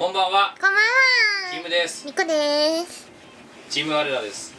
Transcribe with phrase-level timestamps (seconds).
[0.00, 0.54] こんばんは。
[0.58, 0.80] こんばんは。
[1.54, 2.06] キムです。
[2.06, 3.06] みこです。
[3.68, 4.54] チーム我らです。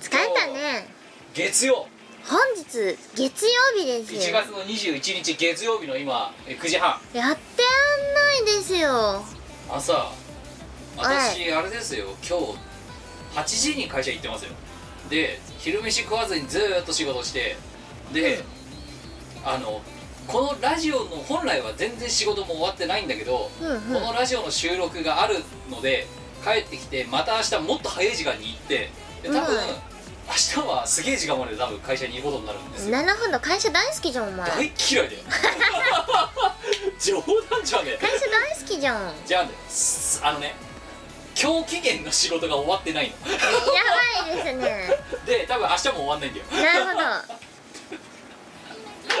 [0.00, 0.88] 疲れたね。
[1.34, 1.86] 月曜。
[2.24, 6.98] 本日月曜日です1よ月の21日月曜日の今え9時半。
[7.12, 9.22] やってらんないですよ。
[9.70, 9.92] 朝。
[9.92, 10.12] は
[10.96, 12.06] 私あれですよ。
[12.26, 12.56] 今日
[13.40, 14.52] 8時に会社行ってますよ。
[15.10, 17.58] で昼飯食わずにずーっと仕事して。
[18.14, 18.42] で、
[19.44, 19.82] あの
[20.28, 23.80] このラジオの本来は全然仕事も終わってないんだけど、うんうん。
[23.80, 25.36] このラジオの収録がある
[25.70, 26.06] ので
[26.44, 28.90] 帰ってきてまた明日もっと早い時間に行って
[29.22, 29.88] で多分、うん。
[30.28, 32.92] 明日はすげえ時間まで多分会社にいることになるんですよ。
[32.92, 34.50] なるほど会社大好きじゃんお前。
[34.50, 35.22] 大会嫌いだよ。
[37.00, 37.98] 冗談じゃねえ。
[37.98, 39.06] 社大好きじゃん。
[39.06, 40.54] やじゃあねすあのね
[41.40, 43.16] 今日期限の仕事が終わってないの。
[44.26, 44.90] ばいですね。
[45.24, 47.38] で多分明日も終わんないんだよ、なるほど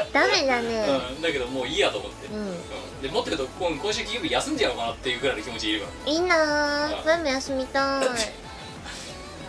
[0.12, 0.86] ダメだね。
[1.16, 2.40] うん、だけどもういいやと思って、うん。
[2.40, 3.02] うん。
[3.02, 6.36] でもっと言うと今今週金曜日休んじゃおうかなっていうぐらいの気持ちでいるかいいな。
[6.88, 7.82] ぁママ休みたい。
[7.82, 8.12] ら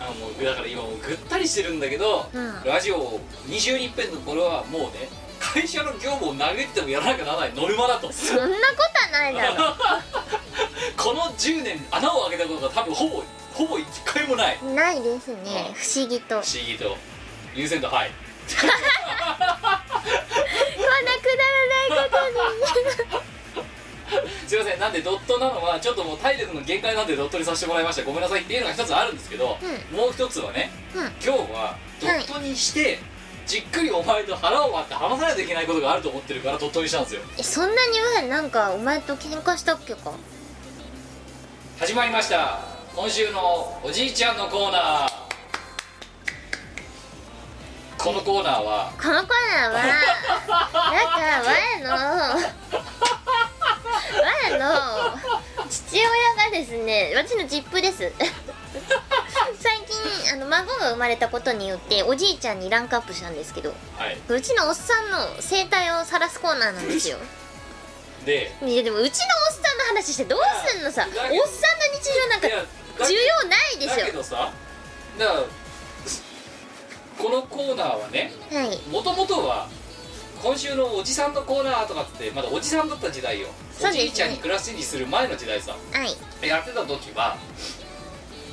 [0.00, 2.62] あもうだから今もうぐったりしてるんだけど、うん。
[2.64, 5.08] ラジオ2週に一遍の頃はもうね
[5.38, 8.12] 会社の業務を投げてもやらなきゃならないノルマだと。
[8.12, 8.50] そんなこ
[9.10, 9.76] とはないだろ。
[10.96, 14.58] この10年穴を開けたことが多分ほぼほぼ1回もない。
[14.62, 15.72] ないですね。
[15.74, 16.40] 不思議と。
[16.42, 16.96] 不思議と。
[17.54, 18.12] 優先度はい
[24.46, 24.80] すいません。
[24.80, 28.02] なんでドットなのはちょっともう体力の限界なんでドットにさせてもらいました。
[28.02, 29.56] ごめんなさいっていうのが一つあるんですけど、
[29.92, 31.06] もう一つはねにうん。
[31.06, 32.98] 今日はドットにして、
[33.46, 37.20] じっくりお前と腹を割って話さないといけないことがあると思ってるからドットにしたんですよ。
[37.38, 40.12] えそんなに前なんかお前と喧嘩したっけか？
[41.78, 42.58] 始まりました。
[42.96, 45.19] 今週のおじいちゃんのコーナー
[48.02, 48.90] このコーナーは。
[49.00, 49.96] このコーナーはなん
[51.06, 51.90] か前の
[54.50, 54.64] 前の
[55.68, 56.06] 父親
[56.46, 58.10] がですね私のジップです。
[59.60, 64.18] 最近あの孫が生まれたことによっておじいちゃんにランクアップしたんですけどはい。
[64.28, 67.18] うちのおっさんの生態を晒すコーナーなんですよ。
[68.24, 71.34] でいやでもうちのおっさんの話してどうすんのさおっさんの日
[72.14, 72.56] 常なんかいや
[72.98, 74.50] だ需要ないでだけすよどさ
[75.18, 75.40] だから
[77.20, 78.78] このコーナーはねはい。
[78.90, 79.68] もともとは
[80.42, 83.48] 今週のおじさんのコーナーとかってまだおじさんだった時代よ、
[83.82, 85.76] おじいちゃんにクラスチェンジする前の時代さ。
[85.92, 86.04] は
[86.42, 86.48] い。
[86.48, 87.36] やってた時は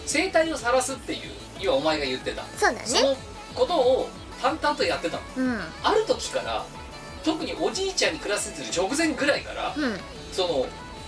[0.06, 1.20] 生態を晒すっていう
[1.62, 2.44] 今お前が言ってた。
[2.58, 2.86] そうだね。
[2.86, 3.16] その
[3.56, 4.10] ことを
[4.42, 5.24] 淡々とやってたの。
[5.38, 5.62] うん。
[5.84, 6.66] ある時から
[7.24, 9.98] 特におじいちゃんにクラスチェンジする直前ぐらいから、うん。
[10.34, 10.66] その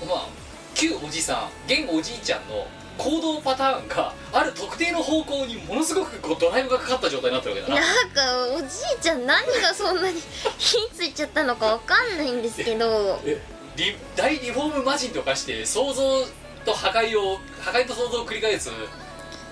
[0.07, 0.27] まあ
[0.75, 2.65] 旧おじさん現おじいちゃんの
[2.99, 7.81] 行動パターンがある特定の方向にものすごくこうドライブがかかった状態になってるわけだな。
[7.81, 8.69] なんかおじい
[9.01, 10.19] ちゃん何がそんなに
[10.57, 13.19] 火ついちゃったのかわかんないんですけど。
[13.25, 13.41] え
[13.77, 16.25] リ大リフォーム魔人とかして想像
[16.65, 18.69] と破壊を破壊と想像を繰り返す。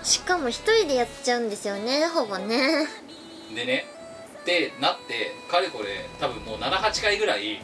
[0.03, 2.87] しかも一人でやっちゃうんですよねほぼね。
[3.55, 3.85] でね
[4.41, 7.61] ってなってかれこれ多分もう78回ぐらい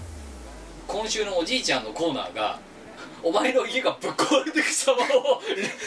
[0.88, 2.60] 今週のおじいちゃんのコーナーが
[3.24, 5.42] お前の家がぶっ壊れてく様を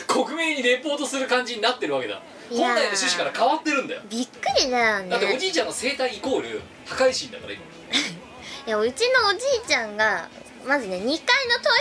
[0.07, 2.23] 克明にレポートする感じになってるわけだ。
[2.51, 4.01] 本来の趣旨から変わってるんだよ。
[4.09, 5.11] びっくりだよね。
[5.11, 7.63] だっておじいちゃんの生態イコール破壊神だから今。
[8.67, 10.29] いやうちのおじいちゃんが
[10.67, 11.25] まずね2階のト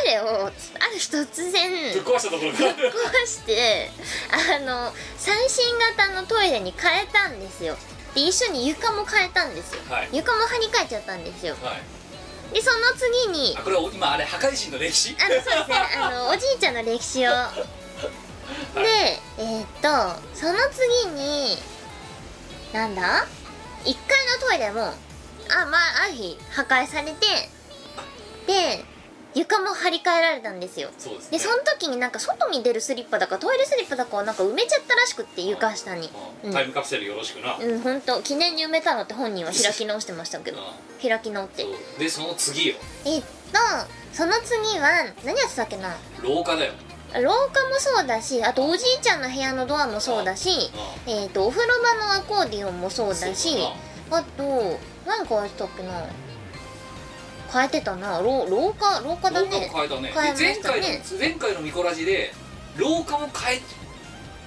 [0.05, 3.89] イレをある日突然ぶっ壊したところぶっが壊して
[4.31, 7.77] あの最新型のトイレに変えたんですよ。
[8.13, 10.09] で一緒に床も変えたんですよ、はい。
[10.11, 11.55] 床も張り替えちゃったんですよ。
[11.61, 11.94] はい
[12.55, 15.13] でその次にあこれは今あれ破壊神の歴史？
[15.19, 15.75] あのそうですね。
[15.99, 17.31] あのおじいちゃんの歴史を。
[18.75, 19.89] でえーっと
[20.33, 21.57] その次に
[22.71, 23.27] なんだ
[23.83, 23.93] ？1階
[24.39, 27.25] のトイレもあまあある日破壊されて
[28.47, 28.85] で
[29.35, 30.89] 床も張り替えられたんですよ。
[30.97, 31.37] そうですね。
[31.37, 36.09] でその時になんか外に出るスリッパだかトイレスリッパだかをなんか埋めちゃったらしくって床下に。
[36.43, 36.53] うん。
[36.53, 41.63] タイムカプセルよろしくな、うん本当記念に埋めたのって本人は開き直してましたけどうん開き直って。
[41.63, 41.99] そう。
[41.99, 42.75] でその次よ。
[43.05, 43.27] えっと
[44.13, 44.89] その次は
[45.25, 45.95] 何やってたっけな。
[46.23, 46.73] 廊下だよ。
[47.21, 47.21] 廊
[47.51, 53.61] 下もそうだしあとおじいちゃんの部屋のドアもそうだしうえっとお風呂場のアコーディオンもそうだしそう
[54.11, 55.91] だあと何かやってたっけな
[57.55, 58.19] 変えてたな。
[58.19, 60.11] 廊廊下廊下だ廊下もね変えたね。
[60.13, 61.01] 変えまで前回したね。
[61.13, 62.33] の前回のミコラジで
[62.75, 63.61] 廊下も変え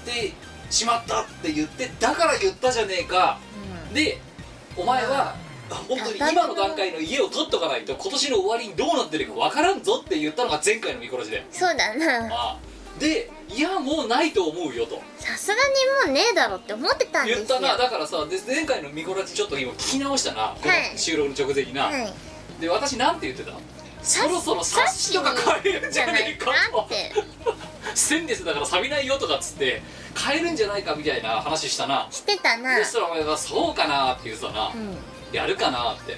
[0.04, 0.34] て
[0.70, 3.38] しまったって言ってだから言ったじゃねえか。
[3.88, 3.94] うん。
[3.94, 4.18] で
[4.76, 5.34] お前は
[5.70, 11.46] 本当に今の段階の家を取っとかないと今年の終わりにどうなってるか分からんぞって言ったのが前回のミコラジで。
[11.50, 12.26] そうだな。
[12.34, 12.58] ああ
[12.98, 15.00] でいやもうないと思うよと。
[15.18, 15.60] さすがに
[16.06, 17.46] もうねえだろって思ってたんですよ。
[17.46, 17.78] 言ったな。
[17.78, 20.54] だからさで前回のミコラジちょっと今聞き直したな。
[20.60, 20.92] こはい。
[20.92, 22.12] の収録の直前にな、はい
[22.60, 23.52] で私なんて言ってた？
[24.02, 26.80] さそろそろ冊子とか変えるんじゃねえかと。
[26.82, 27.12] って
[27.94, 29.82] ステンレスだから錆びないよとかっつって
[30.16, 32.06] 変えるんじゃないかみたいな話したな。
[32.10, 32.78] してたな。
[32.78, 34.96] そしたらお前が「そうかな」って言ってたな、うん。
[35.32, 36.16] やるかなって。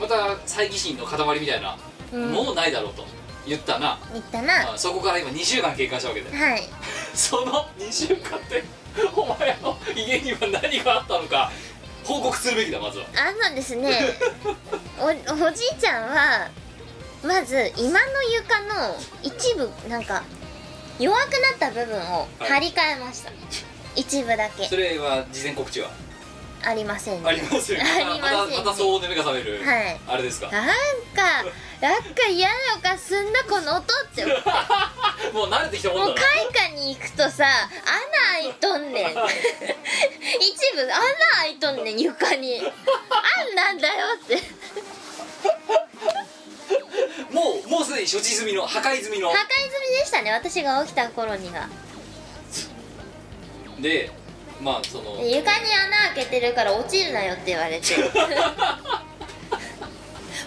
[0.00, 0.14] また
[0.46, 1.76] 猜疑心の塊みたいな、
[2.12, 2.32] うん。
[2.32, 3.04] もうないだろうと。
[3.46, 4.74] 言ったな、言ったな。
[4.74, 6.36] あそこから今2週間経過したわけで。
[6.36, 6.62] はい。
[7.14, 8.64] その2週間で
[9.14, 11.50] お前の家には何があったのか
[12.04, 13.06] 報告するべきだまずは。
[13.16, 14.16] あのですね
[15.00, 16.48] おおじいちゃんは
[17.24, 20.22] まず今の床の一部なんか
[20.98, 23.30] 弱くなった部分を張り替えました、
[23.96, 24.66] 一部だけ。
[24.66, 25.90] それは事前告知は？
[26.62, 27.84] ありませんありますよね。
[27.90, 28.56] ありませんね。
[28.56, 30.00] たまたそうお目が覚める、はい。
[30.06, 30.50] あれですか？
[30.50, 30.72] なんか
[31.80, 33.84] なんか嫌な予感すんなこの音っ
[34.14, 34.36] てもう
[35.32, 36.14] もう慣れてきたもんだ。
[36.14, 36.28] な開
[36.68, 39.06] 花に行くとさ穴開いとんねん。
[39.06, 39.16] 一
[40.74, 40.92] 部穴
[41.36, 42.60] 開いとんねん床に。
[42.60, 42.62] あ
[43.50, 44.42] んなんだよって。
[47.32, 49.30] もうもうすでに処置済みの破壊済みの。
[49.30, 49.44] 破壊済
[49.90, 51.66] みでしたね私が起きた頃には。
[53.78, 54.10] で
[54.60, 55.16] まあその。
[55.16, 57.86] で床に穴開けてるから落ちるなよって言われて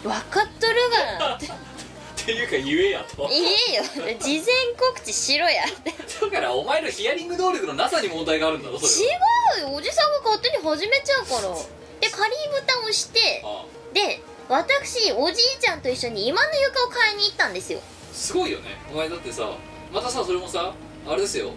[0.03, 1.47] 分かっとるがなって。
[1.47, 3.27] っていうか言えやと。
[3.29, 3.83] 言えよ。
[4.19, 4.45] 事前
[4.77, 5.91] 告知しろやって。
[5.91, 9.65] だからお前のヒアリング能力のなさに問題があるんだろそれは。
[9.65, 9.77] 違うよ。
[9.77, 11.55] おじさんが勝手に始めちゃうから。
[11.99, 12.31] で仮
[12.65, 17.79] 蓋をしてあで私おじいちゃんと一緒に今の床を買いに行ったんですよ。
[18.11, 18.77] すごいよね。
[18.91, 19.49] お前だってさ
[19.91, 20.73] またさそれもさ
[21.07, 21.51] あれですよ。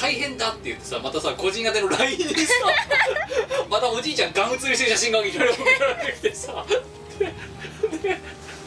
[0.00, 2.54] 大変だって言ってさまたさ個人宛ての LINE にさ
[3.68, 6.64] またおじいちゃんガン写りしてる写真がいろいろ送られてきてさ
[7.20, 7.34] で
[8.02, 8.18] で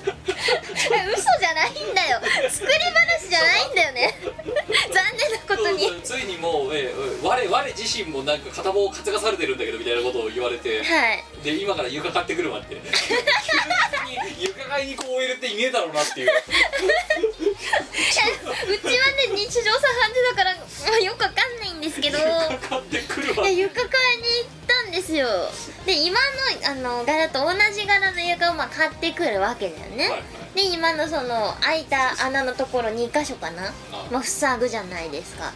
[1.15, 2.19] 嘘じゃないんだよ。
[2.49, 4.19] 作り話じゃないんだよね。
[4.91, 6.01] 残念なことに。
[6.03, 11.23] ついにもう、ええ我我自身もなんか片棒を担がされてるんだけどみたいなことを言われてはい。
[11.43, 12.75] で今から床買ってくるわって。
[12.75, 12.81] 急
[14.35, 16.29] に床買いにこう終えるっていねえだろうなっていう。
[16.29, 16.31] う
[18.09, 22.17] ちはね日常茶飯事だから、まあ、よくわかんないんですけど。
[22.17, 25.27] 床買ってくるわいや床買いに行ったんですよ。
[25.85, 26.23] で今の
[26.65, 30.23] あの柄と同じ柄の床をまあ買ってくるわけだよね、はいはい。
[30.55, 33.67] で今のその開いた穴のところ2箇所かな。
[33.67, 33.71] あ
[34.11, 35.51] まあ塞ぐじゃないですか。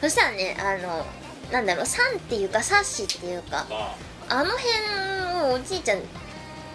[0.00, 1.04] そしたらねあの
[1.52, 3.96] なんだろう酸っていうかサッシっていうかあ
[4.28, 4.44] あ。
[4.44, 6.00] の辺をおじいちゃん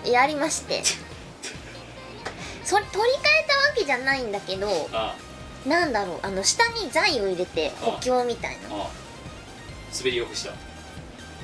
[0.09, 0.83] やりまして。
[2.63, 5.15] それ取り替えたわけじゃないんだけどあ
[5.65, 8.69] なんだろうあの下に材を入れて補強みたいな。
[9.95, 10.51] 滑りよくした。
[10.51, 10.53] あ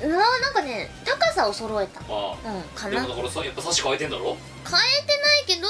[0.02, 2.00] うわなんかね高さを揃えた。
[2.00, 3.00] あうんかでな。
[3.02, 4.36] 変もだからさやっぱ差し替えてんだろ？
[4.78, 5.68] えてないけど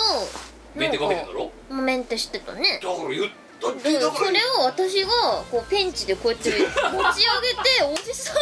[0.74, 1.44] メンテかけてんだろ？
[1.44, 2.80] もうメンテしてたね。
[2.82, 5.08] だから言ったっだからそれを私が
[5.50, 6.74] こうペンチでこうやって持ち上げて
[7.84, 8.40] おじさんが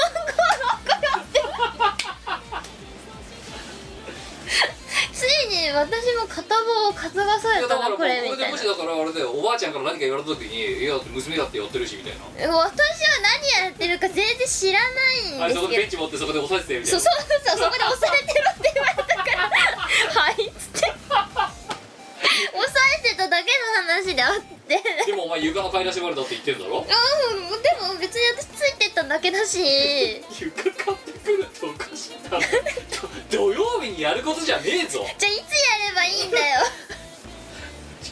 [5.72, 8.36] 私も片棒を担がされたなこれみたいな。
[8.36, 12.24] れでもしだからあれだよおばあちゃんから何か言われた時に「いや娘だってやってるし」みたいな。
[12.28, 13.18] 私は
[13.58, 15.46] 何やってるか全然知らあないんですけど。
[15.48, 17.00] れそこでペンチ持ってそこで押さえててみたいな。
[17.00, 19.48] そうそうそうそこで押さえてろって言われたから。
[20.22, 20.52] はい
[22.64, 24.34] えてただけの話であっ
[24.66, 24.82] て。
[25.06, 26.80] でもお前床の買い出しまでだって言ってるだろ？
[26.80, 26.94] うんで
[27.80, 30.22] も別に私ついてっただけだし。
[30.40, 32.42] 床買ってくるっておかしいだろ。
[33.30, 35.06] 土曜日にやることじゃねえぞ。
[35.18, 35.42] じゃあいつや
[35.90, 36.60] ればいいんだよ。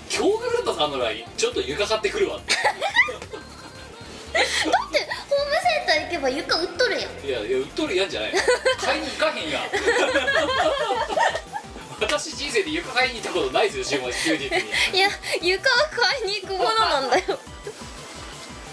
[0.08, 2.54] 驚愕だったさあの LINE ちょっと床買ってくるわって。
[2.54, 7.10] だってホームセンター行けば床売っとるやん。
[7.26, 8.32] いやいやうっとるやんじゃない。
[8.78, 9.62] 買いに行かへんやん
[12.00, 14.98] 私人生で床買いに行ったことないですよ週末休日に。
[14.98, 15.08] いや
[15.40, 17.38] 床は買いに行くものなんだよ。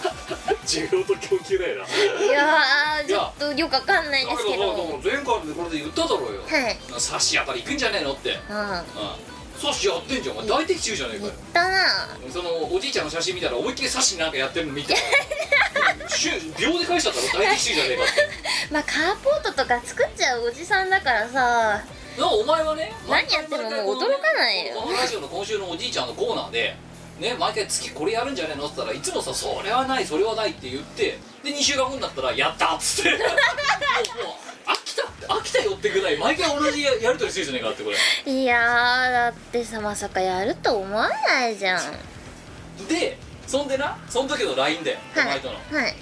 [0.66, 2.26] 需要と供給だよな。
[2.26, 5.00] いやーちょっとよくわかんないですけど。
[5.04, 6.44] 前回でこれで言っただろうよ。
[6.46, 6.78] はい。
[6.98, 8.60] 差し当たり行くんじゃねえのって、うん。
[8.60, 8.86] うん、
[9.60, 11.32] サッシやってんじゃん大的中じゃねえかよ。
[11.32, 12.18] 言ったな。
[12.32, 14.96] そのおじいちゃんの写真見たら思いっきりサッシなんかやってるの見て
[16.58, 18.30] 秒で返しちゃったろ大的中じゃねえかって。
[18.72, 21.34] まあカーポートとか作っちゃうおじさんだからさ。
[21.34, 21.84] な
[22.22, 24.76] お前はね何やってももう驚かないよ。
[24.82, 26.76] このラジオの今週のおじいちゃんのコーナーで
[27.20, 33.12] ね毎回月これやるんじゃねえのって言ったらいつもさそれはないそれはないって言ってで2週間後になったらやったっつって。
[33.18, 38.32] もうもう飽きた飽きたよってぐらい毎回同じややりとりするじゃねえかってこれ。
[38.32, 41.78] いやーだってさまさかやると思わないじゃん。
[41.78, 41.82] は
[42.88, 43.18] で
[43.48, 45.56] そんでなその時の LINE でお前いとの。
[45.56, 45.96] はい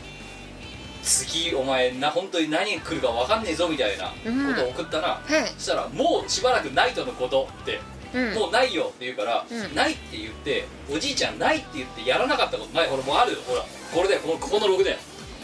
[1.03, 4.13] 次お前な本当に何来るか分かんねえぞみたいなこ
[4.55, 7.79] とを送ったら、はいそしたらもうしばらくないとのことって
[8.13, 8.33] うん。
[8.35, 9.75] もうないよって言うから、うん。
[9.75, 13.39] ないって言っておじいちゃんないって言ってやらなかったことないほらもうあるよ。
[13.47, 14.97] ほらこれだよこのここのログだよ。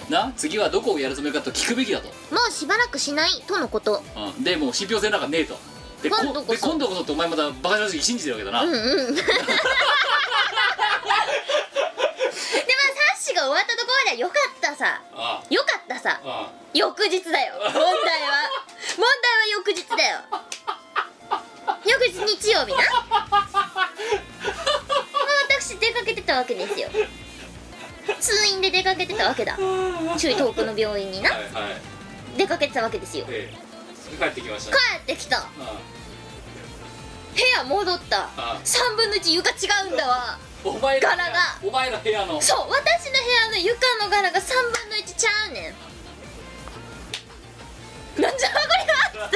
[0.09, 2.13] な次はどこをやるつもりかと聞くべきだと、も
[2.47, 4.01] うしばらくしないとのこと。
[4.37, 5.57] うん、でもう信憑性なんかねえと。
[6.01, 6.51] で今度こそ。
[6.53, 9.33] で今度こそってお前またバカ正直信じてるわけだな、うんうん でまあ
[12.95, 14.99] サッシが終わったところではよかったさ。
[15.13, 16.19] あよかったさ。
[16.23, 16.51] ああ。
[16.73, 17.53] 翌日だよ。
[17.61, 18.49] 問題は。
[18.97, 20.19] 問題は翌日だよ。
[21.85, 22.77] 翌日日曜日な。
[22.77, 23.87] まあ
[25.49, 26.89] 私出かけてたわけですよ。
[28.19, 29.55] 通院で出かけてたわけだ。
[30.17, 31.29] ちょい遠くの病院にな。
[31.31, 31.81] あはいはい。
[32.37, 33.25] 出かけてたわけですよ。
[33.29, 34.17] ええ。
[34.17, 35.37] 帰ってきました帰ねってきた。
[35.37, 35.49] あ
[37.35, 38.29] 部屋戻った。
[38.35, 41.57] あ3分の1床違うんだわお前の柄が。
[41.63, 42.41] お前の部屋の。
[42.41, 45.73] そう私の部屋の床の柄が3分の1ちゃうね
[48.17, 48.21] ん。
[48.21, 48.59] なんじゃこれ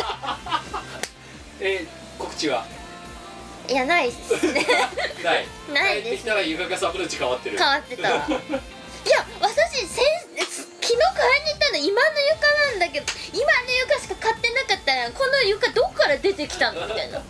[0.03, 0.61] は
[1.61, 2.65] えー告知は？
[3.69, 4.65] いやないっすね。
[5.23, 5.47] ない。
[5.71, 6.03] ないです。
[6.03, 7.57] 帰ってきたら床が3分の1変わってる。
[7.57, 8.11] 変わってた。
[8.11, 10.05] わ いや私先
[10.81, 13.50] 昨日買いに行ったの今の床なんだけど今の
[13.89, 15.13] 床しか買ってなかったやん。
[15.13, 17.21] この床どっから出てきたのみたいな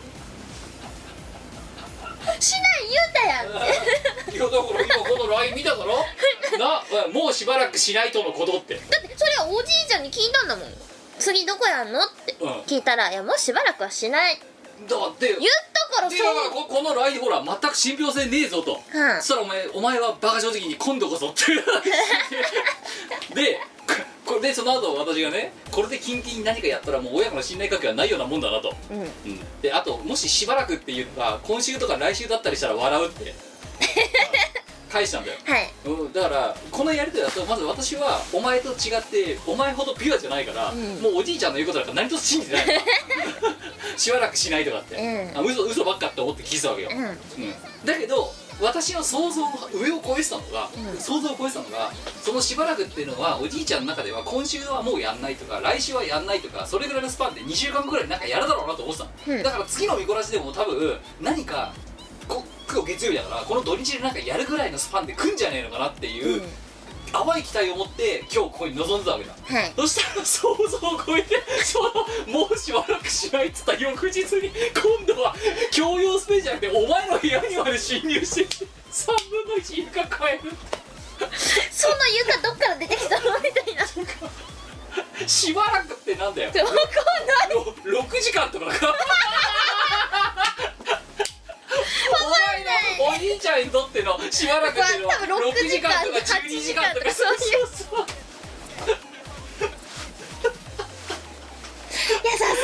[2.39, 4.37] しない言うたやんって。
[4.37, 6.05] いやだから今この LINE 見ただろ？
[6.59, 8.75] なもうしばらくしないとのことって。
[8.75, 10.73] だってそれはおじいちゃんに聞いたんだもん。
[11.19, 12.03] 次どこやんの？
[12.03, 12.35] って。
[12.39, 12.51] うん。
[12.61, 14.39] 聞いたら「いやもうしばらくはしない」
[14.87, 15.27] だって。
[15.27, 15.39] 言っ
[15.73, 19.21] たからでだかここの LINE ほら全く信憑性ねえぞと、うん。
[19.21, 21.43] そしたらお前お前はバカ正直に今度こそって
[23.35, 23.59] で
[24.25, 29.01] これでその後私がねこれでキンキンに何かやったらもう親子の信頼関係はないようなもんだなと、うん。
[29.01, 33.35] うん、であともししばらくって言った今週とか来週だったりしたら笑うって
[34.91, 35.37] 返したんだよ。
[35.45, 35.69] はい。
[35.85, 41.01] うん、だからこのやり取りだとまず私はお前と違ってお前ほどピュアじゃないから、うん。
[41.01, 42.65] もうおじいちゃんの言うことなんか何とも信じてない
[43.97, 45.37] しばらくしないとかって、うん。
[45.37, 47.05] あ嘘嘘ばっかって思って聞いてたわけよ、うん。
[47.05, 47.15] うん。
[47.85, 50.97] だけど私の想像の上を超えてたのが、うん。
[50.99, 59.43] 想像を超えてたのがそのしばらくっていうのはおじいちゃんの中では今週はもうやんないとか来週はやんないとかそれぐらいのスパンで2週間ぐらいなんかやるだろうなと思ってたの、うん。
[59.43, 61.73] だから次の見こらしでも多分何か
[62.31, 66.41] こ今日月曜日だからこの土日でなんかやるぐらいのスパンで来んじゃねえのかなっていう、
[67.11, 69.35] 淡い期待を持って今日ここに臨んでたわけだ。
[69.35, 69.73] はい。
[69.75, 71.91] そしたら想像を超えてその
[72.33, 75.35] もうしばらくしないっつった翌日に今度は
[75.75, 80.51] 共用スペースじゃなくてお前の部屋にまで侵入してきて3分の1床変える。
[81.69, 83.37] その床どっから出てきたの？
[83.41, 83.85] みたいな。
[85.27, 86.51] しばらくってなんだよ。
[86.51, 88.71] 分かんないろ6時間とかか
[92.11, 94.87] お前のおじいちゃんにとってのしばらくのは
[95.19, 97.11] 多分6 6時間とか8 12時間とか。
[97.11, 98.05] そういうそう。
[102.11, 102.55] いやさすがに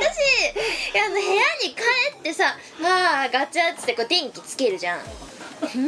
[0.00, 1.24] 私あの部屋
[1.62, 1.82] に帰
[2.18, 4.98] ってさまあガチャってこう電気つけるじゃん。
[4.98, 5.14] なんか
[5.60, 5.86] 何が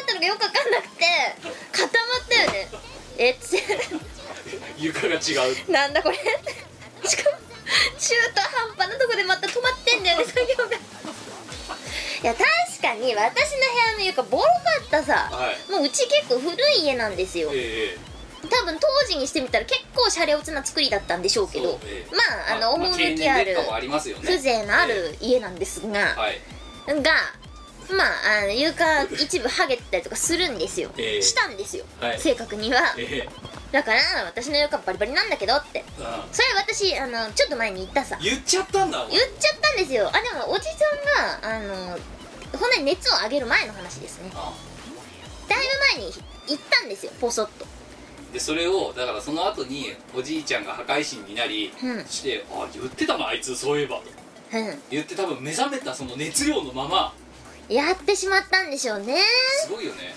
[0.00, 1.04] あったのかよく分かんなくて
[1.72, 1.88] 固ま
[2.24, 2.68] ったよね。
[3.18, 3.64] えっつって。
[4.78, 5.18] 床が違
[5.66, 5.72] う。
[5.72, 6.16] なんだこれ。
[7.08, 7.38] しかも
[7.98, 10.76] 中途半端なとこでまた止まってんだよね作業が。
[12.22, 12.44] いや確
[12.82, 14.48] かに私の部屋の床ボロか
[14.84, 15.70] ったさ、はい。
[15.70, 17.50] もううち結構古い家なんですよ。
[17.52, 17.96] え
[18.42, 21.78] 多分当時にしてみたら結構シャレオツな作りだったんでしょうけど。
[21.84, 22.14] ええ。
[22.14, 22.18] ま
[22.52, 24.22] ああのま趣あるますよね。
[24.24, 26.40] 風情のある家なんですが、はい
[27.02, 27.12] が
[27.90, 31.22] まああの床一部剥げてたりとかするんですよ、ええ。
[31.22, 32.20] したんですよ、はい。
[32.20, 32.94] 正確には。
[32.98, 33.28] ええ。
[33.72, 35.84] だから私の床バリバリなんだけどって。
[35.98, 38.18] うんそれ私あのちょっと前に言ったさ。
[38.20, 39.04] 言っちゃったんだ。
[39.04, 40.08] お前言っちゃったんですよ。
[40.08, 40.70] あでもおじさ
[41.40, 41.98] んがあの
[42.58, 44.30] ほんなに熱を上げる前の話ですね。
[44.34, 44.52] あ
[45.48, 45.58] だい
[45.94, 46.12] ぶ前に
[46.48, 47.66] 言ったんですよポソッと。
[48.32, 52.04] でそれをだからその後におじいちゃんが破壊神になり、うん。
[52.06, 54.04] して「あ言ってたなあいつそういえば」と
[54.52, 54.82] うん。
[54.90, 57.14] 言って多分目覚めたその熱量のまま
[57.68, 59.18] やってしまったんでしょうね。
[59.62, 60.14] すごいよね。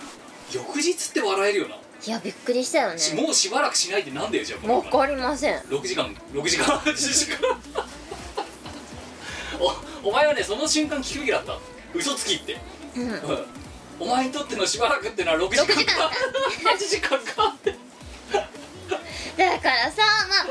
[0.53, 1.75] 翌日って笑えるよな。
[1.75, 2.97] いやびっくりしたよね。
[2.97, 5.59] しもうしばらくしないってなんだよじゃあわかりません。
[5.59, 7.37] 6時間6時間8時間。
[10.03, 11.59] おお前はねその瞬間聞くべきだった。
[11.93, 12.57] 嘘つきって、
[12.95, 13.11] うん。
[13.11, 13.45] うん
[13.99, 16.11] お前にとってのしばらくってのは6時間6時間か。
[16.73, 17.75] 8時間かって。
[19.37, 20.47] だからさまあ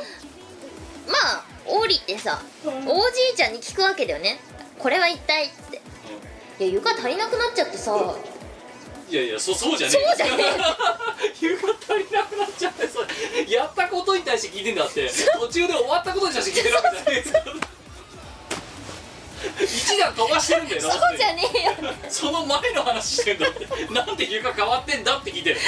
[1.09, 2.73] まあ降りてさおじ
[3.33, 4.39] いちゃんに聞くわけだよね。
[4.79, 5.51] これは一体
[6.61, 7.97] いや床足りなくなっちゃってさ。
[9.09, 11.35] いやいやそそうじゃねそうじゃねえ。
[11.41, 13.07] 湯が 足りなくなっちゃってそれ
[13.51, 15.11] やったことに対して聞いてんだって。
[15.41, 17.41] 途中で終わったことに対して聞いてるわけじゃないですか
[19.61, 21.73] 一段飛ばしてるんだよなそうじゃねえよ。
[22.11, 25.61] その前の話してんだってなんで床変わってんだって聞いてる。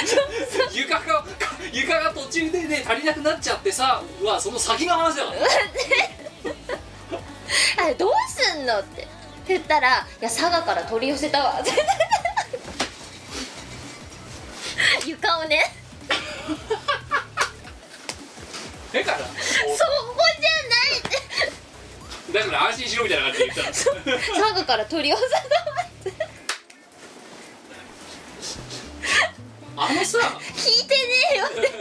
[0.71, 1.25] 床が
[1.71, 5.39] 床が途中でね足りなくなっちゃってさはその先の話だから。
[7.83, 9.07] あれどうすんのって
[9.47, 11.61] 言ったら「いや佐賀から取り寄せたわ」
[15.05, 15.61] 床をね。
[18.93, 19.17] だから？
[19.17, 19.29] そこ
[20.39, 20.99] じゃない。
[20.99, 21.01] っ
[22.31, 23.85] てだから安心しろみたいな感じで言ったら佐
[24.55, 25.43] 賀から取り寄せたわっ
[26.03, 26.13] て。
[29.75, 30.17] あのさ。
[30.55, 31.01] 聞いてね
[31.33, 31.71] えよって。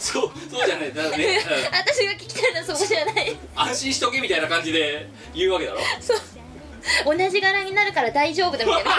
[0.00, 0.92] そうそうじゃない。
[0.94, 1.38] だからね、
[1.72, 3.30] 私が聞きたいのはそこじゃない。
[3.30, 5.80] うん安心しとけみたいな感じで言うわけだろ。
[6.00, 6.20] そう
[7.04, 8.90] 同じ柄になるから大丈夫だみたいな。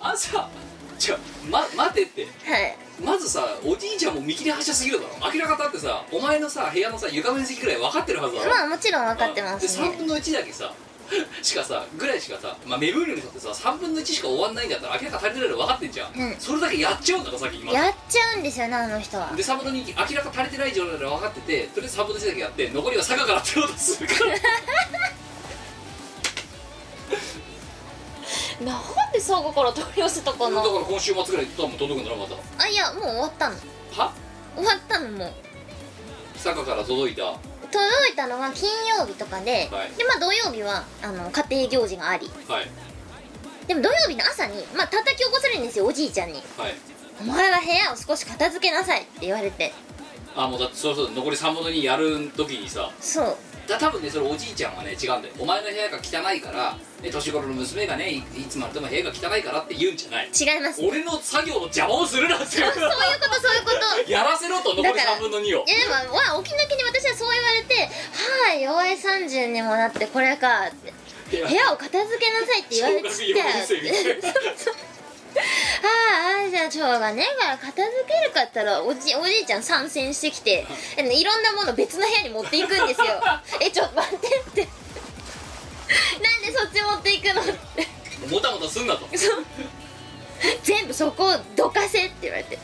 [0.00, 0.48] あんさ
[0.98, 1.18] じゃ
[1.50, 2.24] ま待てって。
[2.24, 2.76] はい。
[3.04, 5.32] まずさおじいちゃんも見切り発車すぎるだろ。
[5.32, 8.50] 明らかだってさお前のさ部屋のさ床面積くらい分かってるはずだろ。
[8.50, 10.72] まあもちろん分かってますで3ね分の1だけさ
[11.42, 16.36] しかさぐらいしかさ、まあ、目分量にとってさ3分の1しか終わんないんだったら明らか足りてないの分かってんじゃん、うん。
[16.38, 19.32] それだけやっちゃうんだからさっき今やっちゃうんですよねあの人は。
[19.36, 24.34] で3分の2明らか足りてない状態で分かっててとりあえず3分の1だけやって残りは坂から手を出するから。
[28.60, 30.56] なんで佐賀から取り寄せたかな？
[30.56, 32.34] だから今週末ぐらい多分届くんだろまた。
[32.64, 33.56] あいやもう終わったの。
[33.92, 34.12] は？
[34.56, 35.32] 終わったのもう。
[36.38, 37.24] 坂から届いた。
[37.24, 39.90] は届いたのが金曜日とかで、はい。
[39.96, 42.26] でまあ土曜日はあの家庭行事があり。
[42.26, 43.66] い。
[43.66, 46.42] でも土曜日の朝にまあ叩き起こされるんですよおじいちゃんに。
[46.56, 46.74] はい
[47.20, 49.72] 「お前は部屋を少し片付けなさい」って言われて。
[50.38, 55.34] あもうだってそろそろ残り3分の2やる時にさそうだ多分ねそれおじいちゃんはね違うんだよ。
[55.38, 60.28] お前の部屋が汚いから、ね、年頃の娘がねいいつまでも部屋が汚いからって言うんじゃない。
[60.28, 60.84] 違います。
[60.84, 63.70] 俺の作業の邪魔をするなってそういうことそういうこ
[64.06, 64.10] と。
[64.10, 65.64] やらせろと残りだから3分の2を。
[65.66, 67.74] いやでもまあ起き抜けに私はそう言われて
[68.46, 70.92] 「はい弱い30にもなってこれか」って
[71.30, 73.08] 「部屋を片付けなさい」って言われて。
[73.10, 74.12] 小学四年生みたいな
[75.86, 83.06] ああじゃあしょうがねえから片付けるかったらおじおじいちゃん参戦してきてえいろんなもの別の部屋に持っていくんですよ。
[83.60, 84.60] えちょっと待ってって。
[84.62, 87.42] なんでそっち持っていくの？
[87.42, 89.06] ってもたもたすんなと。
[90.62, 92.56] 全部そこをどかせって言われて。
[92.56, 92.62] は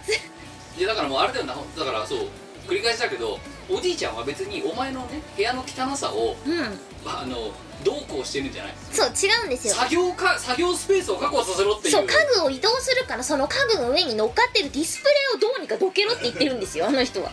[0.00, 1.54] っついやだからもうあれだよな。
[1.54, 2.28] だからそう
[2.66, 6.80] 繰り返しだけどおじいちゃんは別にお前のね部屋の汚さをうん。
[7.06, 7.52] あの
[7.84, 8.74] どうこうしてるんじゃない？
[8.92, 9.74] そう違うんですよ。
[9.74, 11.92] 作業か作業スペースを確保させろっていう。
[11.94, 17.30] そう家具を移動するからその家具の上に乗っかってるディスプレイをどうにかどけろって言ってるんですよあの人は。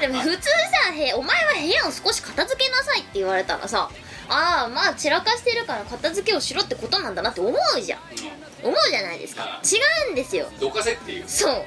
[0.00, 3.90] でも普通さへ「お前は部屋を少し片付けなさい」って言われたらさ
[4.28, 8.00] ああまあ散らかしてるから片付けをしろってことなんだなって思うじゃん。
[8.62, 9.42] 思うじゃないですか。
[9.42, 10.48] あ違うんですよ。
[10.50, 11.24] うんどかせっていう。
[11.26, 11.64] そう。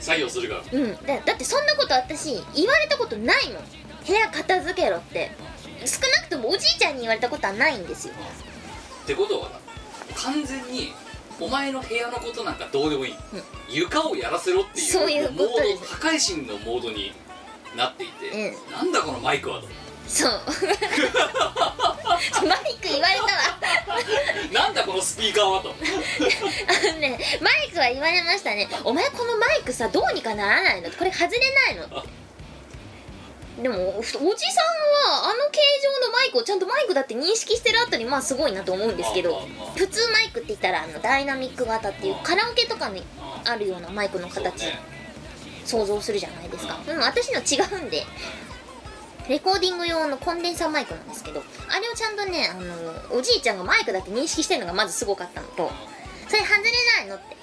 [0.00, 0.62] 作業するから。
[0.72, 1.06] うん。
[1.06, 3.64] だだってそんなこと私言われたことないもん
[4.06, 5.30] 部屋片付けろって。
[5.86, 8.14] 少なくともおじいちゃんに言われたことはないんですよ。
[9.02, 9.50] ってことは
[10.14, 10.92] 完全に
[11.40, 13.14] お前の部屋のことなんかどうでもいい、
[13.68, 17.12] 床をやらせろっていうそういうことモーですド破壊神のモードに
[17.76, 19.66] なっていて、うなんだこのマイクはと。
[20.06, 20.32] そう。
[22.46, 23.28] マイク言われたわ。
[24.52, 25.70] なんだこのスピーカーはと。
[25.70, 25.74] あ
[26.92, 31.94] のねマイクは言われましたね「お前このマイクさどうにかならないの?」これ外れないの?」って
[33.60, 35.60] でもおじさんはあの形
[36.00, 39.40] 状のマイクをちゃんとマイクだって認識してるあたりまあすごいなと思うんですけど
[39.76, 43.02] 普通マイクって言ったらあのダイナミック型っていうあカラオケとかに
[43.44, 44.78] あるようなマイクの形ね。
[45.64, 46.76] 想像するじゃないですか。
[46.76, 48.04] うんでも私の違うんで
[49.28, 55.70] レコーディング用のコンデンサーマイクなんですけどあれをちゃんとねあのおじいちゃんがマイクだって認識してるのがまずすごかったのと
[56.28, 57.36] それ外れないのって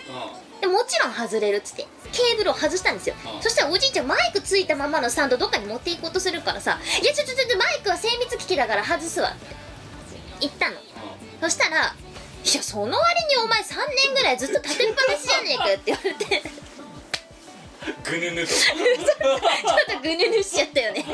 [0.62, 1.88] でもちろん外れるっつって。
[2.12, 3.15] ケーブルを外したんですよ。
[3.36, 3.41] うん。
[3.41, 9.56] そしたらおじいちゃんマイクついたままのスタンドどっかに持っていこうとするからさ「いやちょちょちょちょマイクは精密機器だから外すわ」って。
[10.41, 10.78] 言ったの。
[11.41, 11.95] そしたら
[12.43, 16.41] 「いやその割にお前3年ぐらいずっと立てっぱなしじゃねえかよ」って言われて。
[17.80, 18.54] ちょぐぬぬと。
[18.54, 18.58] っ
[19.95, 21.06] とぐぬぬしちゃったよね。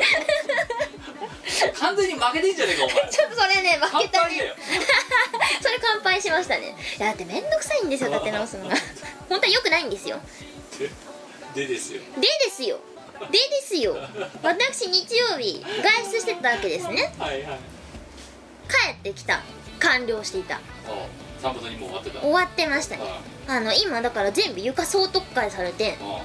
[1.78, 2.96] 完全に負けてんじゃねえかお前。
[3.10, 4.54] ちょっとそれね負けたね。
[5.62, 6.74] それ乾杯敗しましたね。
[6.98, 8.76] だってめんどくさいんですよ立て直すのが
[9.46, 10.18] は良くないんですよ。
[11.54, 12.00] でですよ。
[12.16, 12.78] でですよ。
[13.30, 13.96] でですよ。
[14.42, 17.14] 私日曜日外出してたわけですね。
[17.18, 17.58] はいはい。
[18.68, 19.42] 帰ってきた。
[19.78, 20.56] 完了していた。
[20.56, 20.60] あ
[21.40, 22.20] 散歩にもう終わってた。
[22.20, 23.02] 終わってましたね
[23.48, 23.60] ああ。
[23.60, 26.22] の今だから全部床総特化されてあ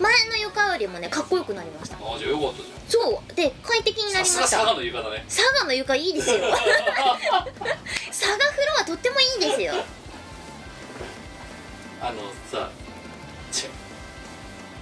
[0.00, 1.96] 前の床よりもねかっこよくなりました。
[1.96, 3.34] ああじゃあよかったじそう。
[3.34, 4.42] で快適になゃんりました。
[4.42, 5.24] さすが佐賀の床だね。
[5.28, 6.36] 佐賀の床いいですよ。
[6.46, 9.74] 佐賀風呂はとってもいいですよ
[12.00, 12.70] あのさ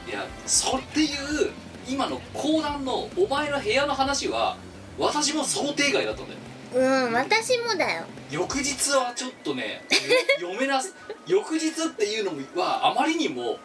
[0.06, 1.50] いやそれっていう
[1.88, 4.56] 今の講談のお前の部屋の話は
[4.98, 6.38] 私も想定外だったんだよ。
[6.74, 8.04] うん私もだよ。
[8.30, 9.82] 翌日はちょっとね
[10.40, 10.94] よ 読めなす
[11.26, 13.58] 翌日っていうのはあまりにも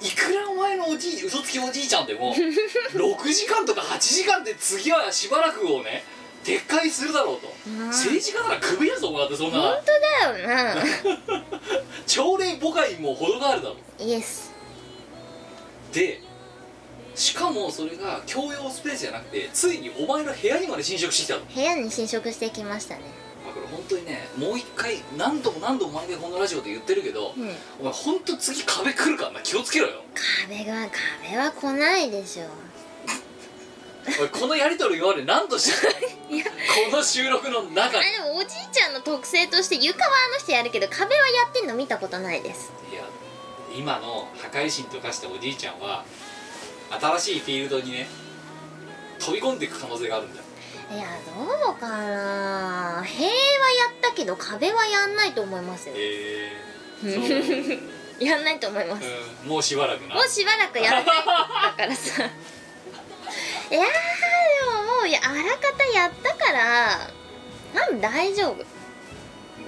[0.00, 6.04] いくらお前のおじい嘘つきおじいちゃんでも6時間とか8時間で次はしばらくをね
[6.46, 7.86] 撤回するだろうと、うん。
[7.88, 10.74] 政治家ならクビやぞお前だってそん本な当だよな。
[12.06, 14.02] 朝礼誤解も程があるだろう。
[14.02, 14.52] イエス
[15.92, 16.20] で
[17.16, 21.46] しかもそれが共用スペースじゃなくてついにお前の部屋にまで侵食してきたの。
[21.46, 23.00] 部屋に侵食してきましたね。
[23.46, 27.56] だから本当にねもう一回何度も何度も毎回このラジオで言ってるけど、うん。
[27.80, 30.02] お前本当次壁来るからな気をつけろよ。
[30.48, 30.88] 壁が
[31.24, 32.44] 壁は来ないでしょ
[34.20, 36.44] お いこのやり取り今まで何度してたいや。
[36.90, 42.72] この収録の中あにでもおじいちゃんの特性として床はあの人やるけど壁はやってんの見たことないです。
[42.92, 43.02] いや
[43.76, 46.04] 今の破壊神と化したおじいちゃんは
[47.00, 48.08] 新しいフィールドにね
[49.18, 50.46] 飛び込んでいく可能性があるんだよ。
[50.88, 53.02] いやどうかな。
[53.04, 55.94] 塀はやったけど壁はやんないと思いますよ。
[55.96, 56.52] え
[57.02, 57.06] え。
[57.06, 57.74] ー、
[58.18, 59.06] そう、 やんないと思います。
[59.44, 60.14] うん、もうしばらくな。
[60.14, 62.30] もうしばらくやらないだからさ
[63.70, 63.86] いやーで
[64.70, 67.10] ももういやあらかたやったから
[67.74, 68.64] なん大丈夫？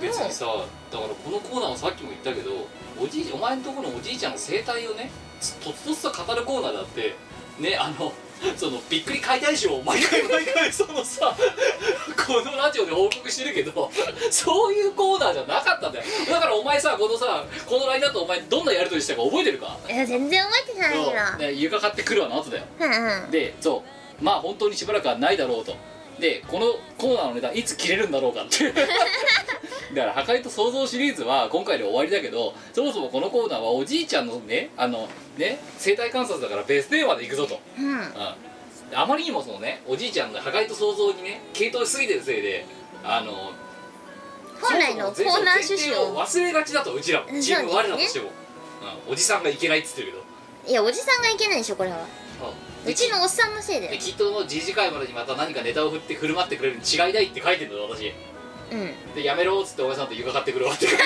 [0.00, 0.46] 別にさ
[0.90, 2.68] だからこのコーナーはさっきも言ったけど
[3.00, 7.16] おじいお前のところのおじいちゃんの生態をねつとつとつと語るコーナーだって
[7.58, 8.12] ねあの
[8.56, 11.36] そのびっくり解体ショーを毎回毎回そのさ
[12.26, 13.90] このラジオで報告してるけど
[14.30, 16.04] そういうコーナーじゃなかったんだよ。
[16.30, 19.76] だからお前さこのさこのラインだとお前どんなやり取りしたか覚えてるか？
[19.88, 22.64] いや全然覚えてないよね、床買ってくるわの後だよ。
[22.80, 22.90] うん
[23.24, 23.30] うん。
[23.30, 23.82] でそ
[24.20, 24.24] う。
[24.24, 25.76] まあ本当にしばらくはないだろうと
[26.20, 28.72] でこのコーナーのネタいつ切れるんだろうかって。
[29.94, 37.90] だから「破壊と創造」シリーズは今回で終わりだけどそもそもこのコーナーはおじいちゃんのねあのね生態観察だからベストテーマでいくぞと、うん。
[37.90, 38.12] うん、
[38.92, 42.66] あまりにもそのねおじいちゃんの破壊と創造にね傾倒しすぎてるせいで
[43.02, 43.52] あの
[44.60, 47.28] 本来のコーナー趣旨をを忘れがちだとうちらも。
[47.28, 47.94] うんチームそうですね。
[47.94, 48.30] 我らとしても、
[49.06, 50.24] うん、おじさんがいけないっつってるけど。
[50.68, 52.04] いやおじさんがいけないでしょこれは
[52.86, 58.12] うちのおっさんのせいでできっとの次次回までにまた何かネタを振って振る舞ってくれるに違いないって書いてるんだよ私。
[58.70, 59.14] うん。
[59.14, 60.98] でやめろっつってお前さんと床買ってくるわってでさ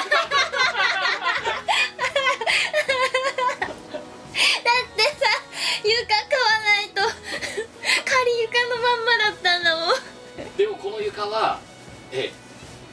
[5.85, 7.01] 床買わないと
[8.05, 10.57] 仮床のまんまだったんだもん。
[10.57, 11.59] でもこの床は
[12.13, 12.33] ええ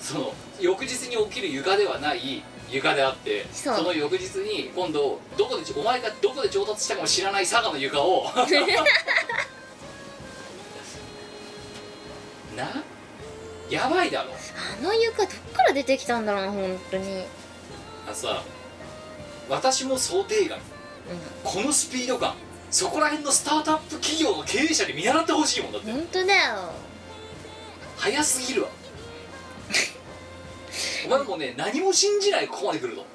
[0.02, 3.84] その翌日に起きる床ではない床であってそう。
[3.84, 8.26] の翌日に今度どこでお前がどこで調達したかも知らない佐賀の床を。
[12.56, 12.84] な？
[13.70, 14.32] やばいだろ。
[14.34, 17.26] あの床どっから出てきたんだろうな本当に。
[18.06, 18.44] あのさ
[19.48, 20.58] 私も想定外。
[20.60, 20.62] う
[21.44, 22.34] このスピード感。
[22.72, 25.92] そこら辺のスタートアップ企業の経営者に見習ってほしいもんだって。
[25.92, 26.72] ん本当だよ。
[27.98, 28.70] 早すぎるわ
[31.06, 33.06] お前もうね何も信じないここまで来ると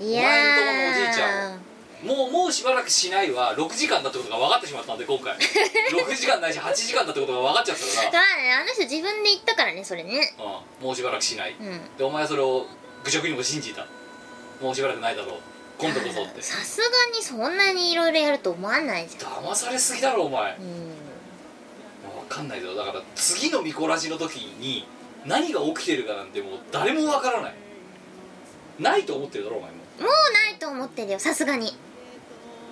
[0.00, 0.24] いやー。
[0.24, 5.36] お前んとこのおじいちゃんもうもうしばらくしないは6時間だってことが分かってしまったんで今回。
[5.38, 10.34] 6時間ないし8時間だってことが分かっちゃったかだからねあの人自分で言ったからねそれね。
[10.36, 10.48] ら、う
[10.82, 11.54] ん、もうしばらくしない。
[11.58, 11.96] うん。
[11.96, 12.66] でお前はそれを
[13.04, 13.86] 愚直にも信じた。
[14.60, 15.36] もうしばらくないだろう。
[15.78, 16.42] 今度こそって。
[16.42, 16.86] さすが
[17.16, 19.32] にそんなにいろいろやると思わないじゃん。
[19.32, 20.56] 騙されすぎだろお前。
[20.56, 20.94] うん。
[22.28, 22.74] 分かんないぞ。
[22.74, 24.86] だから次のミコラジの時に
[25.26, 27.54] 何が起きてるかなんてもう誰も分からない。
[28.80, 29.76] ないと思ってるだろお前も。
[29.76, 31.76] もうないと思ってるよさすがに。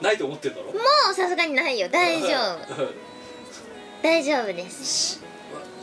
[0.03, 0.73] ないと思ってるだろ？
[0.73, 0.79] も
[1.11, 2.29] うさすがにないよ大丈
[2.77, 2.89] 夫。
[4.03, 5.21] 大丈夫です。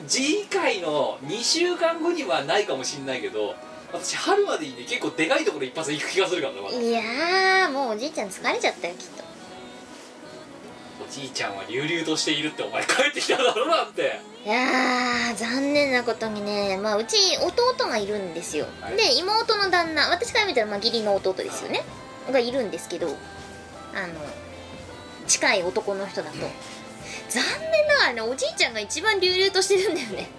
[0.07, 3.55] 次回の2週間後にはないかもしんないけど
[3.91, 6.77] 私春までにね結構でかいところ一発行く気がするからねまだ。
[6.79, 9.23] いやーもうおじいちゃん疲れちゃったよきっと。
[9.23, 9.26] お
[11.09, 14.19] じいちゃんは隆々としているってお前帰ってきただろなんて。
[14.45, 16.77] いやー残念なことにね。
[16.77, 18.95] まあうち弟がいるんですよ、はい。
[18.95, 21.83] で妹の旦那私から見たらまあ義理の弟ですよね。
[22.31, 23.15] がいるんですけどあの
[25.27, 26.37] 近い男の人だと。
[27.29, 30.29] 残念ながらねおじいちゃんが一番隆々としてるんだよね。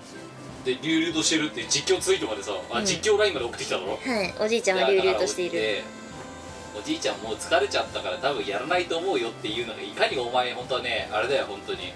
[0.65, 2.85] で流々としてるって実況ツイートまでさ、あうん。
[2.85, 4.35] 実況ラインまで送ってきただろはい。
[4.41, 5.53] おじいちゃんは隆々としている。
[5.53, 5.85] で
[6.79, 11.79] おじいちゃんもう疲れちゃったから多分やらないと思うよっていうのがいかにお前本当はねあれだよ本当に。
[11.87, 11.93] ね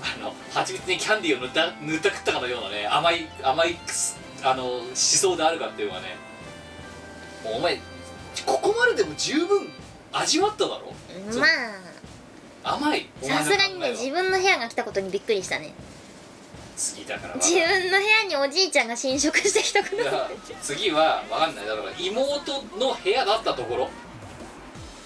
[0.00, 3.76] あの蜂蜜にキャンディーを塗 った塗った食ったかのようなね甘い甘い
[4.44, 6.16] あの思想であるかっていうのがね。
[7.44, 7.76] もうお前
[8.46, 9.68] ここまででも十分
[10.12, 10.92] 味わっただろ？
[11.40, 11.46] ま
[12.74, 13.08] 甘い？
[13.24, 15.72] あさすがにね自分の部屋が来たことにびっくりしたね
[16.78, 20.30] 次だから自分の部屋におじいちゃんが侵食してきたことだから
[20.62, 21.66] 次は分かんない。
[21.66, 23.90] だから妹の部屋だったところ。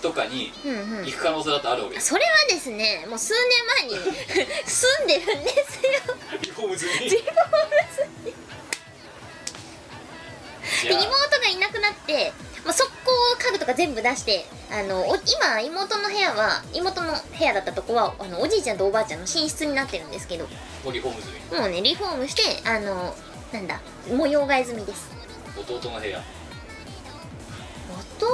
[0.02, 1.06] とかにうんうん。
[1.06, 1.94] 行く可能性だってあるわけ。
[1.94, 3.32] ですそれはですねもう数
[3.78, 4.14] 年前に
[4.66, 6.16] 住んでるんですよ。
[6.42, 7.32] リフォーム済みリフォーム
[10.82, 12.32] じゃあで妹がいなくなって、
[12.64, 20.46] まあ、速攻家具とか全部出してあのお今妹の部屋は妹の部屋だったとこはあのおじいちゃんとおばあちゃんの寝室になってるんですけど。
[20.84, 21.58] もうリフォーム済み。
[21.58, 23.14] もうねリフォームしてあの
[23.52, 25.10] なんだ模様替え済みです。
[25.56, 26.22] 弟の部屋。
[28.18, 28.30] 弟の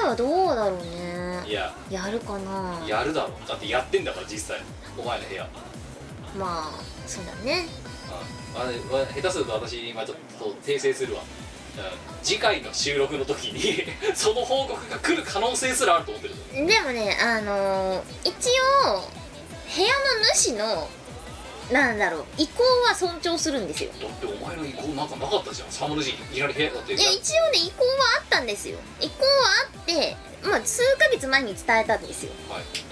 [0.00, 1.48] 部屋はどうだろうね。
[1.48, 1.74] いや。
[1.90, 2.80] やるかな。
[2.86, 4.60] やるだろだってやってんだから実際。
[4.96, 5.48] お前の部屋。
[6.38, 6.72] まあ
[7.06, 7.66] そうだね。
[8.54, 11.22] ああれわ下手すると私今ちょっと訂正するわ。
[11.22, 11.51] うん
[12.22, 18.32] 次回の収録の時に その報告が来る可能性すらあると思ってるでもねあの一
[18.86, 19.00] 応
[19.74, 20.88] 部屋の主の
[21.70, 23.90] なんだろう意向は尊重するんですよ。
[24.00, 26.92] だってお前の意向なんかなかったじゃんサムの時期いきなり部屋だって。
[26.92, 28.78] いや一応ね意向はあったんですよ。
[29.00, 29.30] 意向は
[29.74, 32.32] あってまあ数ヶ月前に伝えたんですよ。
[32.50, 32.91] はい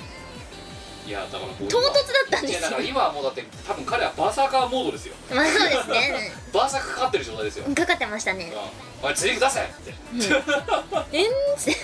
[1.10, 2.60] いやだから唐突だったんですよ。
[2.60, 5.14] いやだから今はもうだって多分彼はバーサーカーモードですよ。
[5.34, 6.32] まあそうですね。
[6.52, 8.52] バーサークかかってる状態ですよ、うんかかってましたね。
[8.54, 8.58] うん、
[9.02, 9.92] お前釣り出せって。
[11.12, 11.26] えん。
[11.26, 11.74] って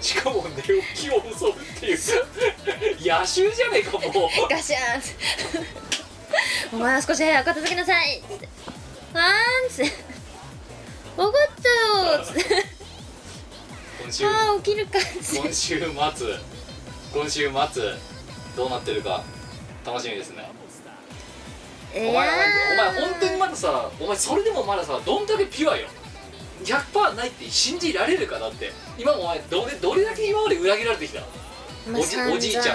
[0.00, 0.68] しかも寝起
[1.02, 1.98] きを襲うっていう。
[3.00, 4.10] 野襲じゃねえかもう。
[4.50, 5.66] ガシャーン。
[6.72, 8.18] お前は少し部屋片付けなさい。
[8.18, 8.48] っつって
[9.14, 9.92] あーんっつって。
[11.16, 11.68] 分かった
[12.16, 12.66] よっつって。
[14.02, 14.26] 今週。
[14.26, 15.48] ああ起きるかっつって。
[15.48, 16.51] 今週末
[17.12, 17.82] 今週末
[18.56, 19.22] どうなってるか
[19.84, 20.50] 楽しみですね。
[21.94, 25.88] いお前お前本当にまださお前それでもまださどんだけピュアよ。
[26.64, 28.72] 100%ないって信じられるかだって。
[28.98, 31.20] 今もお前どれどれだけ今まで裏切られてきた
[31.86, 32.72] まあおじおじいちゃんの。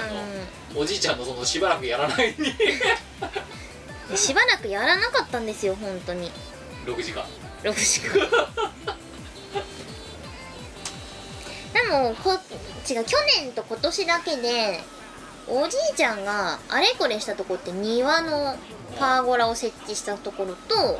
[0.73, 2.53] 散おじいちゃんのそのしばらくやらないに。
[4.09, 6.31] 々しばらくやらなかったんですよ本当に。
[6.85, 7.23] 6時間。
[7.63, 8.27] 6時間
[11.83, 12.31] でもこ
[12.89, 14.79] 違う去年と今年だけで
[15.47, 18.55] おじいちゃんがあれこれしたとこって庭の
[18.97, 20.99] パーゴラを設置したところと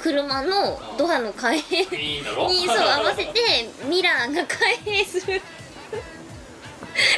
[0.00, 1.82] 車のドアの開閉
[2.48, 3.32] にそう合わせて
[3.88, 5.40] ミラーが開閉する。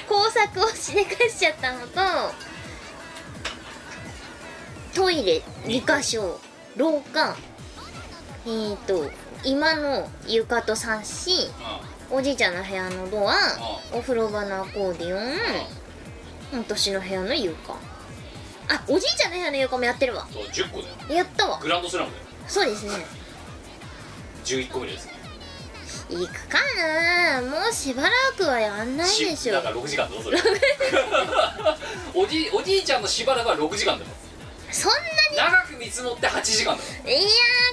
[0.07, 2.01] 工作をしでかしちゃったのと
[4.95, 6.39] トイレ2箇所
[6.77, 7.35] 廊下
[8.45, 9.11] えーと
[9.43, 11.51] 今の床とサッシ
[12.13, 13.35] おじいちゃんの部屋のドア
[13.93, 17.75] お風呂場のアコーディオン私の部屋の床。
[18.69, 20.27] あおじいちゃんの部屋の床もやってるわ。
[20.33, 20.95] そう10個だよ。
[21.19, 21.61] やったわ。
[21.63, 22.25] グランドスラムだよ。
[22.49, 22.93] そうですね。
[24.45, 25.09] 11個目です
[26.09, 27.43] 行くかな。
[27.43, 29.55] もうしばらくはやんないでしょ。
[29.55, 30.39] だから6時間だぞそれ。
[32.15, 34.11] おじおじいちゃんのしばらくは6時間だよ。
[34.73, 34.93] そん
[35.37, 36.89] な長く見積もって8時間だよ。
[37.07, 37.25] いやー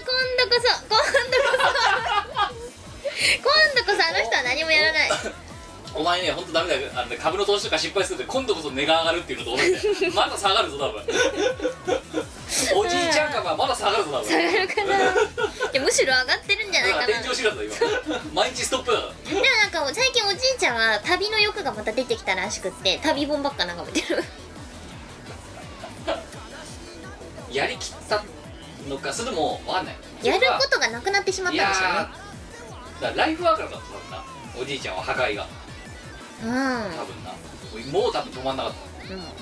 [0.05, 5.09] 今度こそ今度こそ今度こそあの人は何もやらない。
[5.95, 6.79] お前ね、ほんとダメだ。
[6.79, 10.13] よあのね株の投資とか失敗すると今度こそ値が上がるっていうのと同じだよ。
[10.13, 11.03] まだ下がるぞ多分。
[12.75, 14.27] おじいちゃん株はまだ下がるぞ多分。
[14.27, 14.95] 下がるかな。
[14.97, 15.15] い
[15.73, 18.19] やむしろ上がってるんじゃないだかな天井知らずだ今。
[18.33, 24.23] 毎日ストップだからでもなんか最近おじいちゃんは旅の欲がまた出てきたらしくって旅本ばっか眺めてる。
[27.51, 28.23] やりきった
[28.87, 29.95] のかそれでも分かんない。
[30.21, 32.26] やることがなくなってしまっいたんでしょうね
[33.01, 34.23] だからライフワークだったんだな
[34.59, 35.47] おじいちゃんは破壊が。
[36.43, 36.49] うん。
[36.49, 37.31] 多分な。
[37.91, 38.87] もう多分止まんなかった。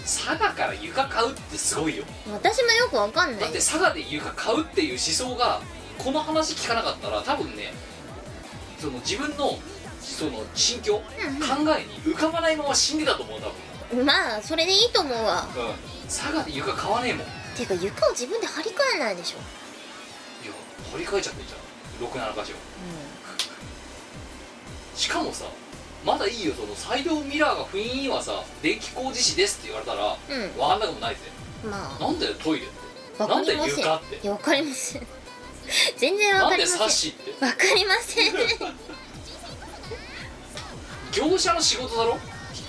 [0.04, 2.04] 佐賀から床買うってすごいよ。
[2.28, 3.40] うん私もよくわかんない。
[3.40, 5.62] だって佐賀で床買うっていう思想が
[5.98, 7.74] この話聞かなかったら多分ね
[8.78, 9.58] その自分の
[10.02, 13.40] その心境、うん考えに浮かばないまま死んでたと思う
[13.92, 15.48] 多まあそれでいいと思うわ。
[15.54, 15.74] 分、うん、
[16.06, 17.26] 佐賀で床買わねえもん。
[17.26, 19.38] いていうか床を自分で張り替えないでしょ。
[20.48, 20.54] や
[20.92, 21.66] 張り替えちゃってんじゃん。
[22.36, 22.58] 67箇所
[24.96, 25.46] しかもさ
[26.06, 30.52] まだいいよそのサイドミラーが不意にはさ電気工事士ですって言われたらうん。
[30.54, 31.22] 分かんなくもないぜ。
[31.64, 32.76] まなんだよトイレって。
[33.20, 33.76] あ わかりません。
[33.76, 34.16] なんで床って。
[34.16, 35.08] いやわかりません。
[35.98, 36.78] 全然わなんでかりません。
[36.80, 37.32] サッシって？
[37.46, 38.34] わかりません。
[41.12, 42.18] 業者の仕事だろ？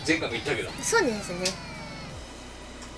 [0.07, 0.71] 前回も言ったけど。
[0.83, 1.47] そうですね。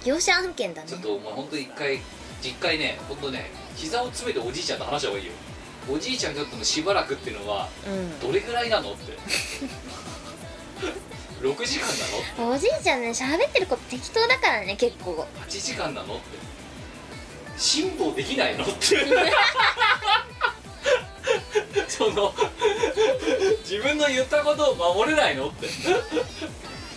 [0.05, 0.89] 業者案件だね。
[0.89, 2.01] ちょっとお前本当一回
[2.41, 5.33] 実回ね本当ね膝を詰めておじいちゃんと話した方がいいよ
[5.91, 8.21] おじいちゃんにとってもしばらくっていうのはうん。
[8.21, 9.13] どれぐらいなのって。
[11.41, 11.95] 6時間な
[12.47, 12.51] の？
[12.55, 15.27] おじいちゃんね喋ってること適当だからね結構。
[15.47, 16.23] 8時間なのって。
[17.57, 18.75] 辛抱できないのって。
[21.89, 22.35] その
[23.69, 25.69] 自分の言ったことを守れないのって。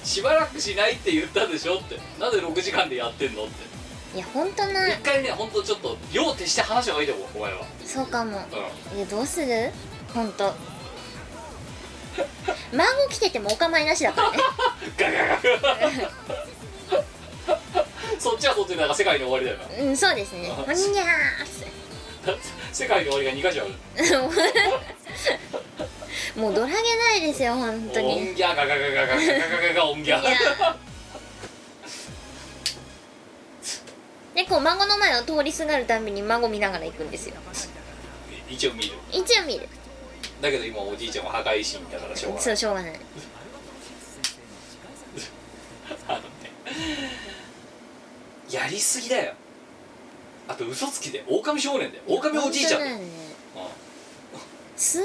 [0.04, 2.00] しばらくしないって言ったでしょって。
[2.20, 3.71] なぜ6時間でやってんのって
[4.14, 4.88] いやほんとな。
[4.90, 7.66] 一回ね本当ちょっと用を徹して話した方がいいと思うお前は。
[7.86, 8.38] そうかも。
[8.94, 9.72] ういやどうする？
[10.14, 10.54] ほんと。
[12.74, 14.38] 孫来ててもお構いなしだからね。
[14.38, 14.40] ん
[14.98, 15.42] ガガガガ。
[18.20, 19.84] そっちはそっちでなんか世界の終わりだよな。
[19.90, 20.50] うんそうですね。
[20.52, 22.38] あほにゃー
[22.74, 23.74] 世界の終わりが2箇所ある。
[26.42, 28.32] もうドラゲないですよ本当オに。
[28.32, 30.24] ンギャガガガガガガガガガガオンギャい
[34.36, 37.36] でこう孫の前を通りすがるたびに孫見ながら行くんですよ。
[38.50, 38.94] 一応見る。
[39.12, 39.68] 一応見る。
[40.42, 42.44] だけど今おじいちゃんは破壊神だからしょうがない。
[42.44, 42.92] そうしょうがない。
[46.08, 46.26] あのね
[48.50, 49.34] やりすぎだよ。
[50.48, 52.98] あと嘘つきで狼少年で狼おじいちゃんだよ。
[52.98, 53.04] ね。
[53.06, 53.10] う
[54.78, 55.04] すん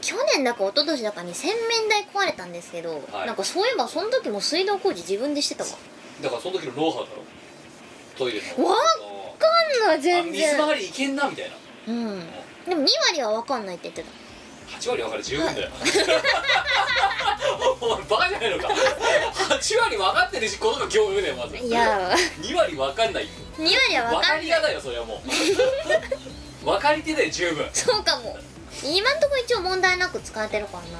[0.00, 3.26] 去年だか一昨年だかに洗面台壊れたんですけど、はい。
[3.26, 5.70] なんかそういえばその時も水道工事自分でしてたわ。
[5.70, 7.22] んだからその時のノウハウだろ
[8.22, 8.64] トイレの。
[8.68, 10.32] わかんないあ全然。
[10.32, 11.56] 水回りいけんなみたいな。
[11.88, 12.20] うん。
[12.68, 14.22] でも2割は分かんないって言ってた。
[14.78, 15.70] 8割分かる十分だよ。
[17.80, 18.68] お前バカじゃないのか。
[18.68, 21.56] 8割分かってるしこの子教育だよまず。
[21.56, 22.14] いや。
[22.40, 23.24] 2割分かんない。
[23.24, 24.38] よ2割は分分かんない。
[24.38, 25.28] かり屋だよそれはもう。
[26.64, 27.68] 分かり手で十分。
[27.72, 28.38] そうかも。
[28.84, 30.98] 今んとこ一応問題なく使えてるからな。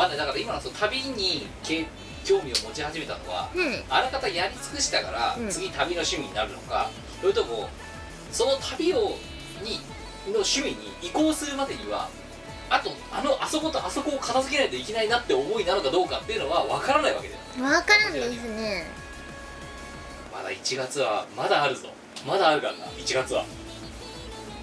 [0.00, 0.18] わかんない。
[0.18, 1.86] だから今のその旅にけ
[2.30, 3.82] 興味を持ち始めたのはうん。
[3.90, 5.50] あらかたやり尽くしたから、うん。
[5.50, 6.88] 次旅の趣味になるのか
[7.20, 7.68] それとも
[8.30, 9.18] その旅を
[9.62, 9.80] に
[10.30, 12.08] の趣味に移行するまでには
[12.68, 17.40] あとあのあそことあそこを片付けないといけないなって思いなのかどうかっていうのは分からないわけだよ。
[17.56, 18.86] 分からんですね。
[20.32, 21.88] まだ1月はまだあるぞ。
[22.26, 23.44] まだあるからな1月は。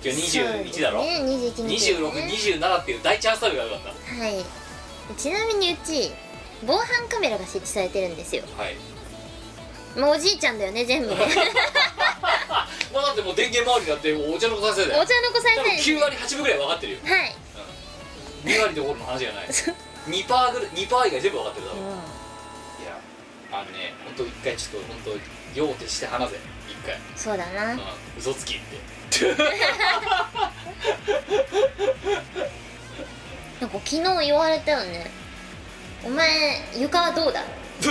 [0.02, 4.46] 今日21だろ、ね21日2627っていう大チャンス旅があるからはい。
[5.18, 6.12] ちなみにうち
[6.66, 8.44] 防犯カメラが設置されてるんですよ。
[8.58, 8.76] なはい。
[10.00, 11.16] もうおじいちゃんだよね全部ね。
[12.94, 15.02] まあだってもう電源周りだってお茶の子させだよ。
[15.02, 17.00] お茶の子さん多分です9割8分ぐらい分かってるよ。
[17.04, 17.36] はい、
[18.46, 19.48] 2割どころの話じゃない。
[19.48, 21.82] 2パーぐらい2パー以外全部分かってるだろ、い
[22.86, 22.98] や
[23.52, 26.38] あのね本当一回ちょっと本当用を徹して話せ。
[26.70, 27.74] 一回、そうだな。
[27.74, 27.82] うん、
[28.18, 28.78] 嘘つきって。
[33.60, 35.10] なんか昨日言われたよね
[36.06, 37.44] お前床はどうだ？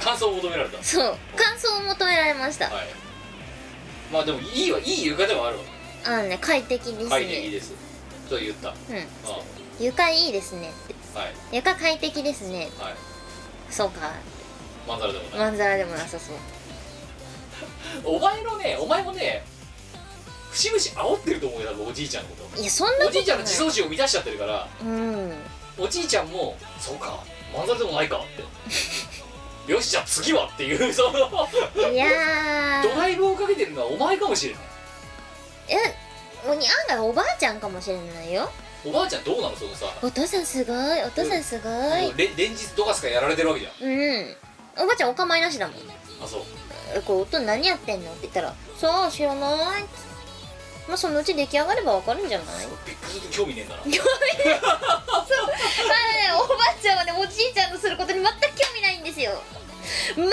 [0.00, 0.82] 感想を求められた。
[0.82, 1.16] そう。
[1.36, 2.66] 感想を求められました。
[2.68, 2.88] はい。
[4.12, 5.64] まあでもいいはいい床ではあるわ。
[6.04, 7.72] あのね快適ですね快適です。
[8.28, 9.06] と言った、うん、うん
[9.80, 10.94] 床いいですねって。
[11.18, 11.34] はい。
[11.52, 12.70] 床快適ですね。
[12.78, 12.94] はい。
[13.70, 14.12] そうか。
[14.86, 16.36] まんざらでもない、まんざらでもなさそう。
[18.04, 19.44] お前のねお前もね
[20.52, 22.60] 節々煽ってると思うよ多分おじいちゃんのこと。
[22.60, 24.68] いやそんなことおじいちゃんの自走心を満たしちゃってるから。
[24.82, 25.32] うん
[25.78, 27.22] おじいちゃんもそうか
[27.54, 28.20] まんざらでもないかっ
[29.66, 29.72] て。
[29.72, 31.18] よしじゃあ次はっていう その
[31.90, 32.82] いやー。
[32.82, 34.62] ドライブをかけてるのはお前かもしれない。
[35.68, 35.94] え
[36.46, 38.50] おに案外おばあちゃんかもしれないよ。
[38.84, 39.86] おばあちゃんどうなのそのさ。
[40.02, 42.12] お父さんすごいお父さんすごい。
[42.16, 43.88] れ連日どかすかやられてるわけじゃん。
[43.88, 44.36] うん。
[44.84, 45.76] おばあちゃんお構いなしだもん。
[46.22, 46.42] あそう。
[46.94, 48.10] えこれ音何やってんの？
[48.10, 49.84] って言ったら「さあ知らない」
[50.88, 52.46] まあそのうち出来上がればわかるんじゃない？
[53.30, 53.82] 興味ねえんだな。
[53.86, 53.98] あのね
[56.34, 59.40] おばあちゃんはねおじいちゃんのすることに全く興味ないんですよ。
[60.16, 60.30] 全く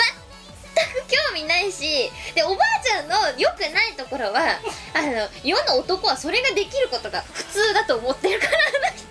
[1.08, 4.58] 興味ないしでおばあちゃんの良くないところは
[4.94, 8.56] あの世の男はそれができることが普通だと思ってるからあ
[8.90, 9.02] の人。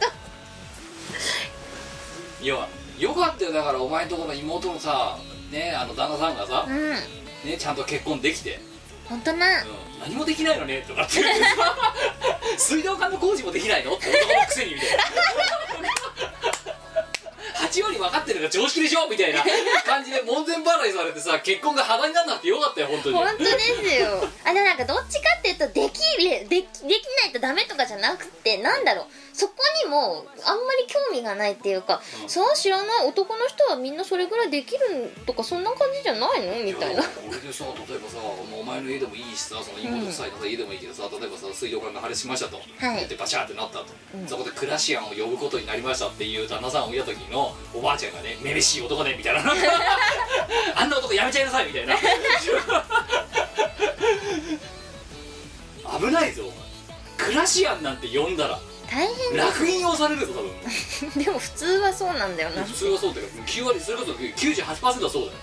[2.43, 2.67] いや
[2.97, 3.51] よかったよ。
[3.51, 5.17] だからお前んところの妹のさ
[5.49, 6.91] ねあの旦那さんがさ、うん。
[7.43, 8.59] ね、ちゃんと結婚できて、
[9.12, 9.45] ほんとな。
[9.45, 10.86] うん、何もできないのね。
[10.88, 11.22] とかって。
[12.57, 13.93] 水道管の工事もできないの？
[13.95, 15.03] って男のくせにみたいな。
[17.68, 19.07] 8割分かってるが常識でしょ？
[19.09, 19.43] みたいな
[19.86, 23.16] 感じで門前払いされてさ結婚が肌になんなくてよかったよ本当に。
[23.16, 24.28] 本当ですよ。
[24.45, 29.53] あでもなんかどっちかっていうとできるできできないとダメとかじゃなくてなんだろうそこ
[29.84, 32.29] にもあんまり興味がないっていうか、うん。
[32.29, 37.01] さあ知らない男の人はみんなそれぐらいできるとかそんな感じじゃないのみたいな。
[37.01, 43.07] や俺でさ例えばさお前の家でもいいしさその妹夫妻のさ家でもいいけどさ例えばさ水道管が破裂しましたと、はい。
[43.07, 44.27] でバシャーってなったと、うん。
[44.27, 49.41] そこでクラシアンを呼ぶことになりましたっていう旦那さんを見た時のおばあちゃんがね めめしい男ねみたいな。
[50.75, 51.95] あんな男やめちゃいなさいみたいな。
[55.99, 56.43] 危ないぞ
[57.17, 58.59] クラシアンなんて呼んだら
[58.91, 60.51] 大変だ烙印をされるぞ多分。
[61.23, 62.63] でも普通はそうなんだよな。
[62.63, 63.27] 普通はそうだよ。
[63.47, 65.33] 9割それこそ98%はそうだよ。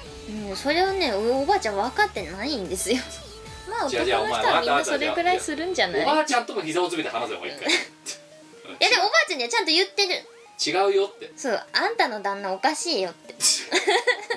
[0.51, 2.99] うん、それをねおおばあちゃん分かってないんですよ。
[3.71, 6.03] まあ男の人はみんなそれくらいするんじゃない？
[6.03, 7.69] いやおばあちゃんとも膝を詰めて話せよお前一回。
[8.91, 10.23] でもおばあちゃんにはちゃんと言ってる。
[10.61, 11.31] 違うよって。
[11.37, 13.35] そうあんたの旦那おかしいよって。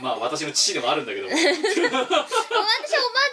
[0.01, 1.47] まあ私の父でもあるんだけど私は
[1.89, 2.07] おばあ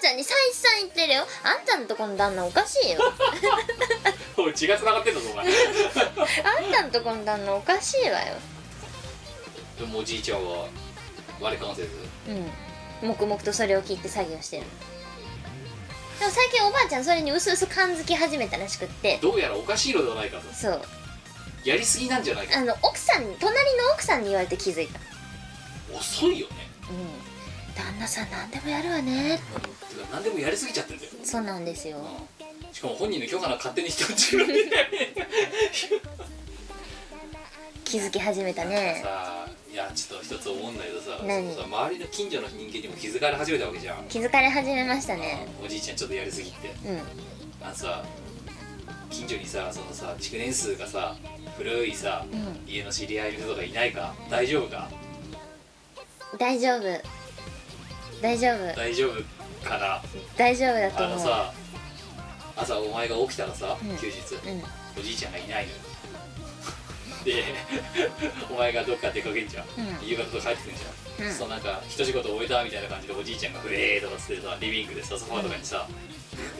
[0.00, 1.26] ちゃんに再三言ってるよ。
[1.44, 2.98] あんたのとこの旦那おかしいよ
[4.38, 5.46] おい血が繋がってんだぞお前。
[5.46, 8.36] あんたのとこの旦那おかしいわよ。
[9.78, 10.68] でもおじいちゃんは
[11.40, 11.88] 我関せず
[13.02, 13.08] うん。
[13.08, 14.64] 黙々とそれを聞いて作業してる
[16.18, 19.18] でも最近おばあちゃんそれにうすうす感づき始めたらしくって。
[19.22, 20.52] どうやらおかしいのではないかと。
[20.52, 20.82] そう。
[21.64, 25.00] やりすぎなんじゃないかあの奥さんに隣の奥さんに言われて気づいた。
[25.96, 26.54] 遅いよね。
[26.90, 27.74] うん。
[27.74, 29.38] 旦那さん何でもやるわね。
[29.88, 31.98] てか何でもやりすぎちゃってんだよ、そうなんですよ。
[31.98, 32.04] うん
[32.72, 34.52] しかも本人の許可な勝手にしてほしいのに。
[37.84, 39.00] 気づき始めたね。
[39.02, 41.50] さあいやちょっと一つ思うんだけどさ何？
[41.54, 45.46] そのさ周りの近所の人間にも気づかれ始めたわけじゃん、気づかれ始めましたね。
[45.60, 46.68] うんおじいちゃんちょっとやりすぎって。
[46.86, 46.98] うん。
[47.64, 48.04] あのさ
[49.10, 51.16] 近所にさそのさ築年数がさ
[51.56, 52.60] 古いさ、うん。
[52.66, 54.14] 家の知り合いの人とかいないか？
[54.30, 54.90] 大丈夫か？
[56.38, 56.82] 大丈夫。
[58.20, 58.76] 大丈夫。
[58.76, 59.22] 大丈夫
[59.66, 60.02] かな？
[60.36, 61.16] 大丈夫だと思う。
[61.16, 61.54] あのさ
[62.58, 63.96] 朝お前が起きたらさ、うん。
[63.98, 64.62] 休日うん。
[64.98, 65.78] おじいちゃんがいないのよ
[67.24, 67.44] で
[68.50, 70.06] お前がどっか出かけんじゃん、うん。
[70.08, 71.34] 夕方とか帰ってくんじゃん、うん。
[71.34, 75.86] そうなんか一仕事終えたみたいな感じでおじいちゃんがフレーとかつってさリビングでさソファーとかにさ、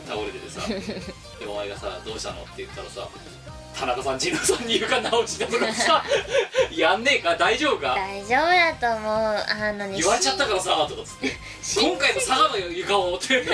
[0.09, 0.61] 倒れててさ
[1.39, 3.09] でお前がさ「どうしたの?」って言ったらさ
[3.79, 6.05] 「田中さん陣内さんに床直しだ」とかさ
[6.75, 7.37] 「やんねえか？
[7.37, 7.95] 大丈夫か？
[7.95, 9.45] 大丈夫だと思う。
[9.49, 13.45] あのね言われちゃったからさ」とかつって「親今回の佐賀の床を」って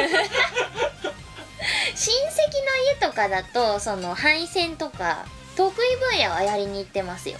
[1.94, 7.38] 親戚の家とかだとその配線とか得意分野はやりに行ってますよ。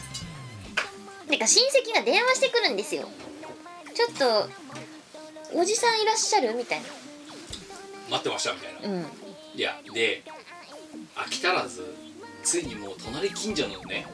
[1.29, 3.09] てか親戚が電話してくるんですよ。
[3.95, 4.49] ちょっと
[5.53, 6.87] おじさんいらっしゃるみたいな。
[8.11, 8.89] 待ってましたみたいな。
[8.89, 9.07] うん。
[9.55, 10.22] いやで
[11.14, 11.95] 飽き足らず
[12.43, 14.07] ついにもう隣近所のね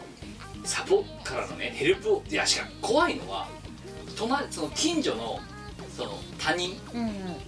[0.64, 3.48] サポからのねヘルプをいやしかも怖いのは
[4.16, 5.40] 隣その近所の
[5.96, 6.76] その他人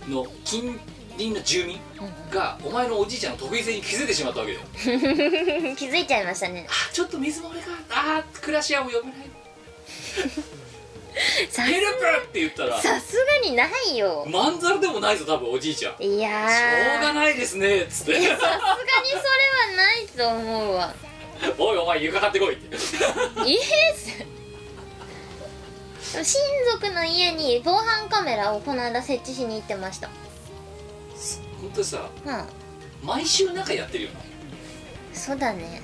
[0.08, 0.78] の近
[1.18, 4.66] 隣の住民うんがお前のおじいちゃんの得意性に気づいてしまったわけだよ。
[4.66, 6.66] う ん気づいちゃいましたね。
[6.68, 9.30] あちょっと水漏れがあー暮らし屋も読めない。
[11.50, 11.94] さヘルプ
[12.24, 12.80] って言ったら。
[12.80, 14.24] さすがにないよ。
[14.28, 15.92] まんざらでもないぞ多分おじいちゃん。
[15.92, 16.98] しょいやー。
[17.00, 18.14] うがないですねっつって。
[18.14, 18.56] さすがにそれは
[19.76, 20.94] ないと思うわ。
[21.58, 22.76] おいお前床買ってこいって。
[23.46, 23.60] いいっ
[23.96, 24.24] す
[26.14, 26.24] 親
[26.72, 30.10] 族の家に防犯カメラをこの間設置しに行ってました
[31.62, 33.06] 本当さうん。
[33.06, 34.20] 毎週なんかやってるよな。
[35.14, 35.80] そうだね。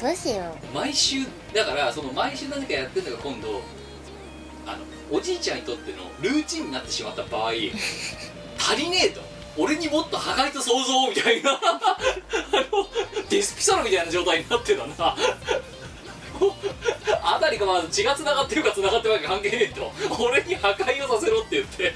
[0.00, 3.60] どうしよ毎週だからその毎週何かやってるのが今度
[4.66, 7.50] あのおじいちゃんにとってのルーチンになってしまった場合
[8.58, 9.20] 足りねえと。
[9.58, 11.60] 俺にもっと破壊と想像みたいな あ
[12.72, 12.88] の
[13.28, 15.16] デスピサロみたいな状態になってたな
[17.22, 19.92] あたりがまず血が繋がってるか繋がってないか関係ねえと。
[20.18, 21.92] 俺に破壊をさせろって言って。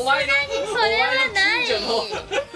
[0.00, 0.36] お前のう
[0.68, 2.46] それはないお前の近所の。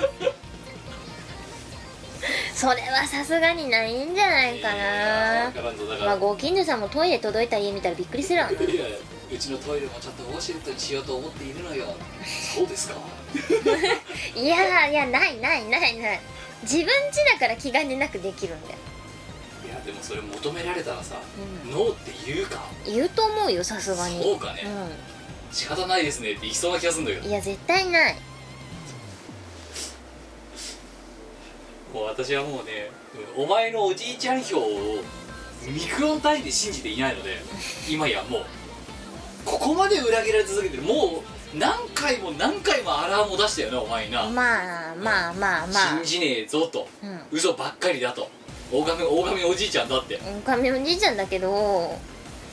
[2.54, 5.52] それはさすがにないんじゃないかな。
[6.04, 8.50] まあご近所さんもトイレ届いた家見たらびっくりするわ。
[8.50, 8.84] ないや
[9.32, 11.86] うちのトイレもちょっとウォシュレットにしようと思っているのよ。
[12.54, 12.96] そうですか。
[14.36, 16.20] いやいやないないないない。
[16.62, 16.92] 自分家
[17.32, 18.78] だから気兼ねなくできるんだよ、
[19.90, 21.16] でもそれ求められたらさ、
[21.64, 22.62] うん、ノーって言うか？
[22.86, 24.22] 言うと思うよさすがに。
[24.22, 24.64] そうかね、
[25.52, 27.24] 仕方ないですねって言いそうな気がするんだけど。
[27.24, 28.16] うんいや絶対ない。
[31.92, 32.90] もう私はもうね
[33.36, 35.02] お前のおじいちゃん票を
[35.68, 37.38] ミクロン単位で信じていないので
[37.90, 38.44] 今やもう
[39.44, 40.82] ここまで裏切られ続けてる。
[40.84, 45.96] もう何回も何回もアラームを出したよねお前にな、まあまあまあまあ。
[45.96, 46.86] 信じねえぞと。
[47.02, 47.20] うん。
[47.32, 48.30] 嘘ばっかりだと
[48.72, 50.20] 大神大神おじいちゃんだって。
[50.38, 51.98] おかみおじいちゃんだけど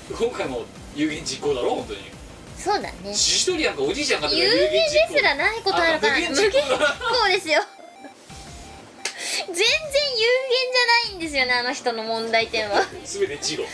[0.09, 0.65] 今回も
[0.95, 1.99] 有言実行だろ本当に。
[2.57, 3.11] そうだね。
[3.11, 6.15] 一人やんかおじいちゃんかって有言ですらないことあるから。
[6.15, 6.47] あ無実行
[7.29, 7.61] ですよ。
[9.45, 9.67] 全然有限
[10.73, 12.81] じゃないんですよねあの人の問題点は。
[13.05, 13.65] 全て事後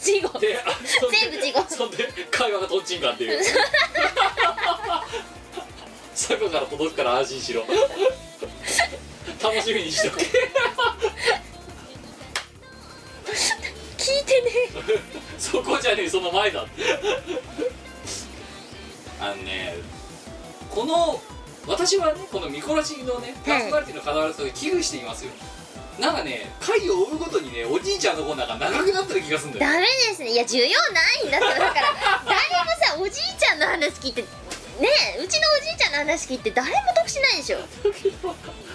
[0.00, 3.40] 事後全部事後そんで会話がとんちんかっていう。
[6.14, 7.64] 最後から届くから安心しろ。
[9.42, 10.24] 楽しみにしとけ
[14.04, 14.50] 聞いてね。
[15.38, 16.82] そこじゃねえその前だって。
[19.20, 19.76] あのね
[20.68, 21.20] この
[21.66, 25.30] 私はねこのミコラジのねパーソナリティの傍らと危惧していますよ。
[25.98, 29.72] なんかね回を追うごとにねおじいちゃんのコーナーが長くなってる気がするんだよ。
[29.72, 30.30] ダメですね。
[30.32, 31.46] いや需要ないんだって。
[31.48, 34.28] だから誰もさ おじいちゃんの話聞いてね
[35.16, 37.58] えうちのおじいちゃんの話聞いて誰も得しないでしょ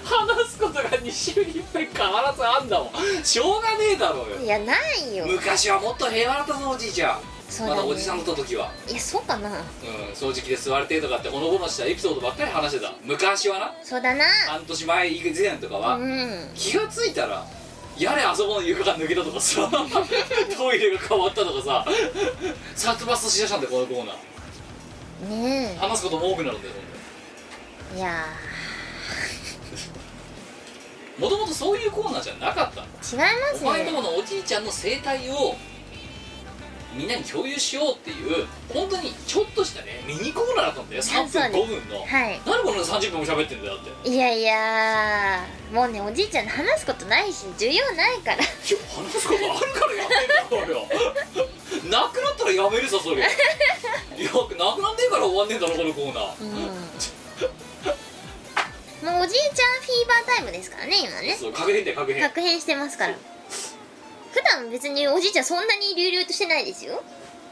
[0.09, 3.23] 話すことが2週に1回必ずあんだもん。
[3.23, 4.37] しょうがねえだろうよ。
[4.39, 5.25] いやないよ。
[5.27, 7.19] 昔はもっと平和だったぞおじいちゃん。
[7.49, 7.81] そうだね。
[7.81, 8.71] まだおじさんだった時は。
[8.87, 9.49] いやそうかな。
[9.49, 9.55] うん
[10.13, 12.93] 掃除機で座れてとかってほのぼのしたエピソードばっかり話してた。
[13.03, 13.73] 昔はな。
[13.83, 14.25] そうだな。
[14.47, 16.51] 半年前以前とかは、うん。
[16.55, 17.45] 気がついたら
[17.97, 19.69] やれあそこの床が抜けたとかさ。
[20.57, 21.85] トイレが変わったとかさ。
[22.75, 24.29] 殺伐しだしたんだよこのコーナー。
[25.27, 26.73] ね話すことも多くなるんだよ
[27.95, 28.25] えいや
[31.19, 33.19] もともとそういうコーナーじゃなかった違い
[33.53, 35.55] ますお前のとねこのおじいちゃんの生態を
[36.95, 41.01] みんなに共有しようっていう本当にちょっとしたねミニコーナーだったんだよ。
[41.01, 42.01] 3分そうです5分の。
[42.01, 42.41] はい。
[42.45, 44.09] 何この30分も喋ってんだよだって。
[44.09, 48.37] いやいやーもうねおじいちゃんに話すことないし需要ないから。
[48.37, 50.87] いや話すことあるからやめんだろうよ。
[51.91, 53.17] なくなったらやめるさそれ。
[53.17, 56.41] いやなくなんねえから終わんねえんだろこのコーナー。
[56.41, 56.89] うん
[59.03, 61.37] もうおじいちゃんフィーバータイムですからね今ね。
[61.39, 63.15] そう確変だよ確変確変してますから。
[64.31, 67.01] 普段別におじいちゃんそんなに隆々としてないですよ。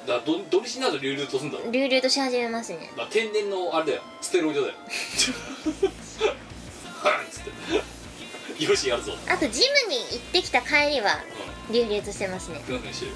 [0.06, 2.90] だからどどりしなと流々とすんだろ隆々とし始めますね。
[2.92, 4.04] だから天然のあれだよ。
[4.22, 4.74] ステロイドだよ。
[7.02, 8.66] はいっつって。
[8.66, 9.14] よしやるぞ。
[9.30, 11.24] あとジムに行ってきた帰りは
[11.68, 12.62] 隆々としてますね。
[12.66, 13.12] ふんふんしてる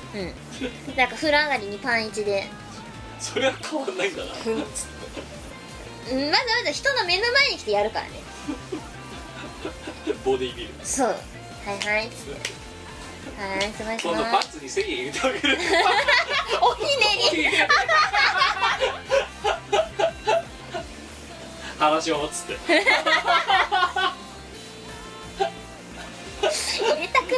[0.89, 0.95] うん。
[0.95, 2.47] なんか風呂上がりにパン一で。
[3.19, 4.31] それは変わんないんだな。
[4.31, 4.65] うん
[6.09, 6.23] わざわ
[6.65, 8.11] ざ人の目の前に来てやるからね。
[10.25, 10.69] ボディビル。
[10.83, 11.07] そう。
[11.07, 11.17] はい
[11.79, 12.01] はい。
[12.01, 12.25] はいす
[13.83, 15.41] ごいすごい今度パンツに1000円入れてあげる。
[16.61, 16.89] おひね
[17.33, 17.47] り。
[21.79, 22.57] 話をっつって。
[22.61, 22.75] 入
[27.01, 27.37] れたくね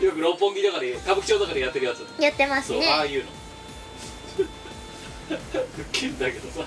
[0.00, 2.06] よく六本木とかで歌舞伎町とかでやってるやつ。
[2.18, 2.86] えなやってますね。
[2.88, 3.30] ああいうの。
[3.30, 3.34] ウ
[5.98, 6.64] ケんだけどさ。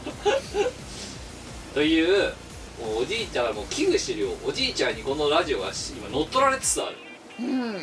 [1.74, 2.34] という
[2.82, 6.96] もうおじいちゃんはもう危惧してるよおじいちゃんにこのラジオが今乗っ取られつつある、
[7.40, 7.76] うん。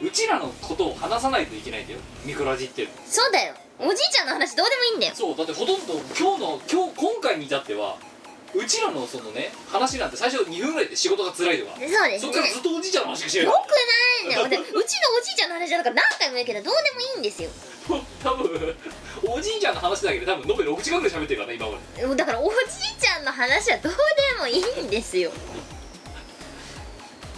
[0.00, 1.98] うちらのことを話さないといけないんだよ。
[2.24, 3.54] ミクラジってそうだよ。
[3.78, 5.14] おじいちゃんの話どうでもいいんだよ。
[5.14, 5.36] そう。
[5.36, 7.96] だってほとんど今日の今日今回に至っては
[8.54, 11.72] うちらのそのね話なんて最初2分ぐらいで仕事が辛いとか。
[11.76, 12.18] そうですね。
[12.18, 13.46] そっからずっとおじいちゃんの話しかしてない。
[13.46, 14.62] よくないんだよ。
[14.64, 14.84] でうちのお
[15.20, 17.50] じいちゃんの話だから何回も言うけどどうでもいいんですよ。
[18.22, 18.76] 多分
[19.32, 22.16] おじいちゃんの話だけで多分延べ6時間ぐらい喋ってるからね今まで。
[22.16, 23.98] だからおじいちゃんの話はどうで
[24.40, 25.30] もいいんですよ。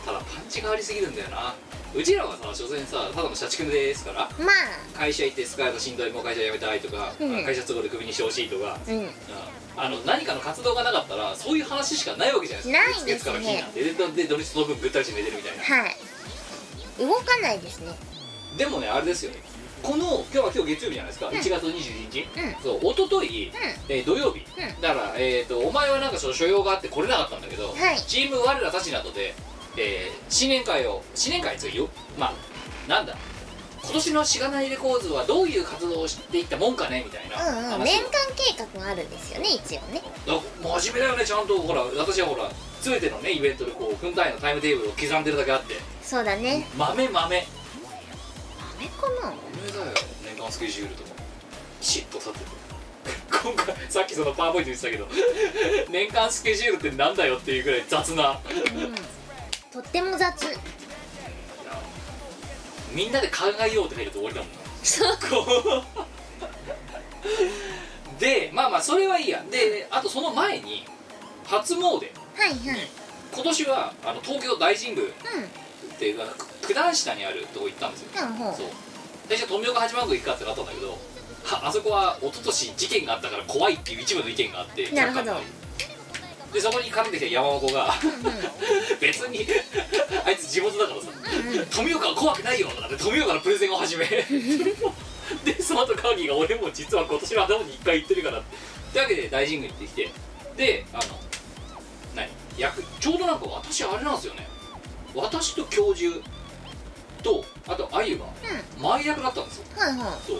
[0.04, 1.54] ただパンチがありすぎるんだよな。
[1.94, 4.20] うちらはさ所詮さただの社畜ですから。
[4.38, 4.98] まあ。
[4.98, 7.44] 会社行ってスカイのしんどいもう会社辞めたいとか、うん。
[7.44, 8.98] 会社都合でクビにしてほしいとか、うん。
[8.98, 9.10] うん
[9.74, 12.78] あの何かの活動がなかったらそういう話しかないわけじゃないですか。
[12.78, 13.14] ないですね。
[13.14, 15.62] 月から金なんででで土日その分ぐったりして寝てるみたいな。
[15.64, 15.96] はい。
[16.98, 17.96] 動かないですね。
[18.58, 19.32] でもねあれですよ
[19.82, 22.62] この今日は今日月曜日じゃないですか、1月21日、うん。
[22.62, 23.52] そう一昨日、
[23.88, 24.80] えー土曜日、うん。
[24.80, 27.98] だから、えー、とお前はなんかその所用があって来れなかったんだけど、はい。
[28.06, 29.34] チーム我らたちなどで、
[29.76, 31.88] えー新年会を新年会つうよ。
[32.18, 32.32] まあ
[32.88, 33.16] なんだ。
[33.84, 37.84] 今年のしがないレコーズはどういう活動をしていったもんかねみたいなうんうん。
[37.84, 40.00] 年間計画があるんですよね一応ね。
[40.24, 40.38] だ
[40.78, 41.58] 真面目だよねちゃんと。
[41.58, 42.48] ほら私はほら
[42.80, 45.74] 全てのねイベントでこう分単位のタイムテーブルを刻んでるだけあって。
[46.04, 46.68] そうだね。
[46.78, 47.44] 豆豆
[49.00, 49.36] 豆ダメ
[49.70, 49.84] かな？
[49.84, 51.10] だよ年間スケジュールとか。
[51.80, 52.44] きちっと立てて。
[53.42, 55.08] 今回さっきそのパワーポイント言ってたけど。
[55.90, 58.30] 年間スケジュールってなんだよっていうぐらい雑な。
[58.30, 58.94] うん。
[59.72, 60.46] とっても雑。
[62.92, 64.58] みんなで考えようって書いて終わりだもんな。
[64.82, 65.84] そう。
[68.20, 69.42] でまあまあそれはいいや。
[69.50, 70.86] であとその前に
[71.44, 71.80] 初詣。
[71.82, 72.88] はいはい。
[73.34, 75.04] 今年はあの東京大神宮。
[75.04, 75.08] う
[75.92, 76.14] って
[76.66, 78.66] 九段下にあるとこ行ったんですようんそう
[79.28, 80.98] 最初富岡八幡宮行くかってなったんだけど
[81.62, 85.36] あそこは一昨年事件があったから怖いっていう一部の意見があってなるほど
[86.52, 87.94] でそこに絡んできた山本が
[89.00, 89.46] 別に
[90.24, 91.08] あいつ地元だからさ
[91.74, 98.56] 富岡は怖くないよとかって富岡のプレゼンを始めでその後カーギーが俺も実は今年の頭に一回行ってるからって
[98.92, 100.10] というわけで大神宮行ってきて
[100.56, 101.02] であの
[102.14, 102.28] 何
[102.58, 104.46] 役ちょうどなんか私あれなんですよね
[105.14, 106.16] 私と教授
[107.22, 108.24] とあとあゆが
[108.80, 109.64] 前役だったんですよ。
[109.76, 110.38] はいはそう。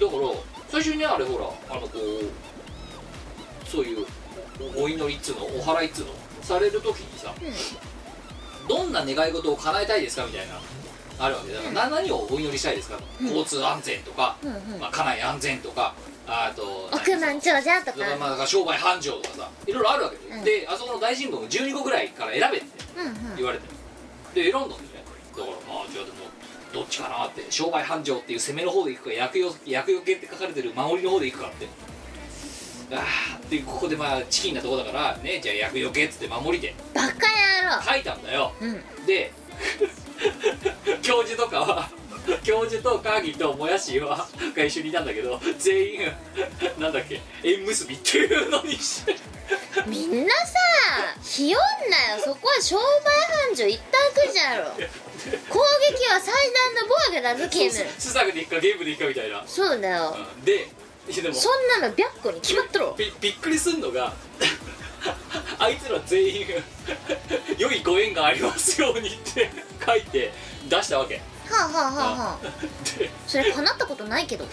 [0.00, 0.28] だから
[0.68, 1.46] 最初にねあれほら
[1.76, 4.06] あのこうそういう
[4.78, 7.34] おお祈りっつうのお祓いっつうのされる時にさ
[8.68, 10.54] どんな願い事を叶えたいですかみたいな
[11.18, 11.60] あるわけだ。
[11.60, 12.96] からな何をお祈りしたいですか？
[12.96, 13.26] と、うん。
[13.28, 14.80] 交通安全とか、うんうん。
[14.80, 15.94] まあ、家内安全とか
[16.26, 17.98] あと億万長者とか。
[18.18, 20.44] まあ商売繁盛とかさいろいろあるわけで、うん。
[20.44, 22.66] であそこの大神文12個ぐらいから選べって
[23.36, 23.64] 言われて
[24.34, 24.86] で選んだんだよね。
[25.36, 26.16] だからまあじゃあでも
[26.72, 27.46] どっちかなって。
[27.50, 31.68] 商売繁盛っていう攻めの方でいくか厄よ厄よけって書かれてる守りの方でいくかって。
[32.92, 36.74] ああでここでまあチキンなとこだからねじゃあ厄よけっつって守りで。
[36.94, 37.82] バカ野郎。
[37.82, 38.52] 書いたんだよ。
[38.60, 39.06] うん。
[39.06, 39.32] で
[41.02, 41.90] 教授とかは
[42.42, 46.12] 教授とカーギーともやしはが一緒にいたんだけど全員
[46.78, 49.16] なんだっけ縁結びっていうのにして。
[49.86, 50.54] みんなさ
[51.22, 52.22] ひよんなよ。
[52.24, 52.80] そこは商売
[53.48, 54.70] 繁盛一択じゃろ。
[54.70, 55.60] 攻
[55.90, 60.16] 撃は最大の防御だぞキムスサグでいくかゲームでいくかみたいな、そうだよ。
[60.16, 60.44] うん。
[60.44, 60.68] で
[61.06, 62.94] でもそんなの白虎に決まっとろ。
[62.96, 64.14] びびっくりすんのが
[65.58, 66.46] あいつら全員
[67.58, 69.50] 良いご縁がありますようにって
[69.84, 70.32] 書いて
[70.68, 71.20] 出したわけ
[71.50, 72.46] はあはあはあはあ。
[72.98, 74.46] でそれ叶ったことないけど。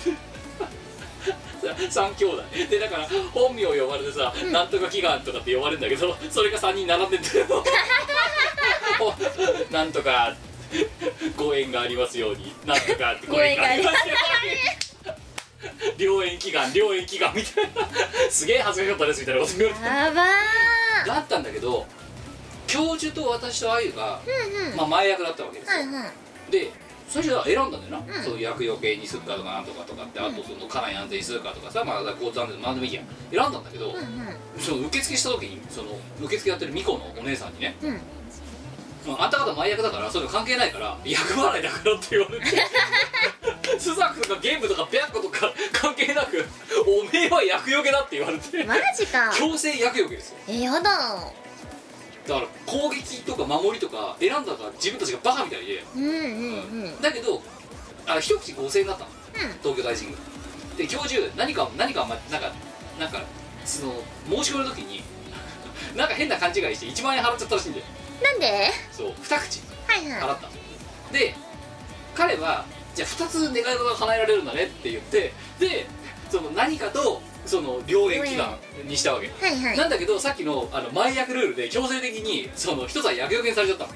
[1.62, 2.44] 3兄弟。
[2.70, 7.46] でだから本名呼ばれてさ、なんとか祈願とかって呼ばれるんだけどそれが3人並んでて
[9.72, 10.36] なんとか
[11.38, 12.54] ご縁がありますように。
[12.66, 14.18] なんとかってご縁がありますよう
[15.98, 16.04] に。
[16.04, 17.88] 良 縁祈願良縁祈願みたいな
[18.30, 19.86] すげえ恥ずかしかったですみたいなこと言われて。
[19.86, 20.28] やばー。
[21.08, 21.86] だったんだけど
[22.68, 24.34] 教授と私とあゆが、うん
[24.72, 24.78] うん。
[24.78, 26.12] まあ、前役だったわけですよ、はいはい
[26.52, 26.72] で
[27.12, 28.24] 最初は選んだんだよな、うん。
[28.24, 33.96] そういう厄除けにするかとかなんとかとかって、あとその家内安全にするかとかさ、まあ、交通安全なんでもいいや選んだんだけど、うん
[34.58, 37.90] その受付した時にその受付やってる巫女のお姉さんにねうん。
[37.90, 38.02] うん
[39.20, 42.46] 「あんた方前役だからそういうの関係ないから役払いだから」って言われて。
[43.80, 46.46] スザクとかゲームとか白子とか関係なく
[46.86, 48.64] 「おめえは厄除けだ」って言われて。
[48.64, 49.32] マジか。
[49.34, 50.38] 強制厄除けですよ。
[50.48, 51.32] えやだ
[52.28, 57.02] だから攻撃とか守りとか選んだから自分たちがバカみたいで、うんうんうん。
[57.02, 57.42] だけど
[58.08, 59.10] あ一口5000円だったの。
[59.50, 59.58] うん。
[59.60, 60.18] 東京大神宮。
[60.78, 62.52] で教授何か何か、ま、なんか
[63.00, 63.22] なんか
[63.66, 63.94] その
[64.44, 65.04] 申し込みの時に
[65.96, 67.86] なんか変な勘違いして1万円払っちゃったらしいんだよ。
[68.24, 68.72] なんで？
[68.92, 70.22] そう二口はいはい。
[70.22, 70.48] 払った。
[70.48, 70.54] の
[71.12, 71.36] で
[72.16, 72.66] 彼は
[72.96, 75.88] じゃあ2つ願い事が叶えられるんだねって言ってで
[76.30, 79.28] その何かとその良縁祈願にしたわけ。
[79.28, 79.78] はいはい。
[79.78, 83.94] なんだけどさっきのあの前役ルールで強制的にその一つは厄除けにされちゃったの。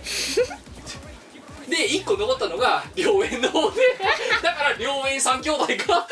[1.70, 3.78] で1個残ったのが良縁の方で
[4.43, 6.08] だから良縁三兄弟が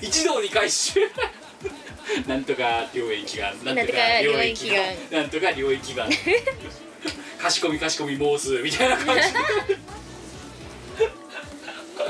[0.00, 0.94] 一堂に会し。
[2.28, 6.08] なんとか良縁祈願なんとか良縁祈願なんとか良縁祈願
[7.38, 9.22] かしこみかしこみ申すみたいな感じ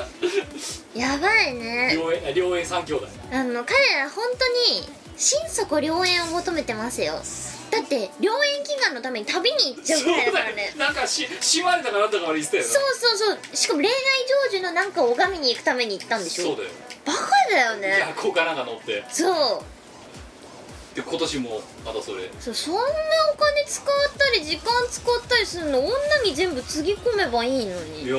[0.95, 1.95] やばいね。
[1.95, 3.09] 良縁あ良縁三兄弟。
[3.33, 7.15] あの彼ら本当に心底良縁を求めてますよ。
[7.71, 10.75] だって良縁祈願のために旅に行っちゃうぐらいだからね。
[10.77, 12.69] なんかし閉まれたかなんだかまで言ってたよな。
[12.69, 13.57] そうそうそう。
[13.57, 13.95] しかも恋愛
[14.51, 16.45] 成就のなんかを拝みに行くために行ったんでしょ。
[16.45, 16.69] そうだよ。
[17.05, 17.99] バカだよね。
[17.99, 19.05] 夜行かなんか乗って。
[19.11, 19.65] そう。
[20.95, 22.31] で今年もまたそれ。
[22.39, 23.85] そうそんなお金使っ
[24.17, 25.91] たり時間使ったりするの女
[26.25, 28.17] に全部つぎ込めばいいのいにや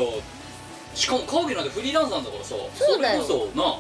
[0.95, 3.21] しかも川木なんてフリーランスなんだからさそうだよ。
[3.21, 3.79] れこそな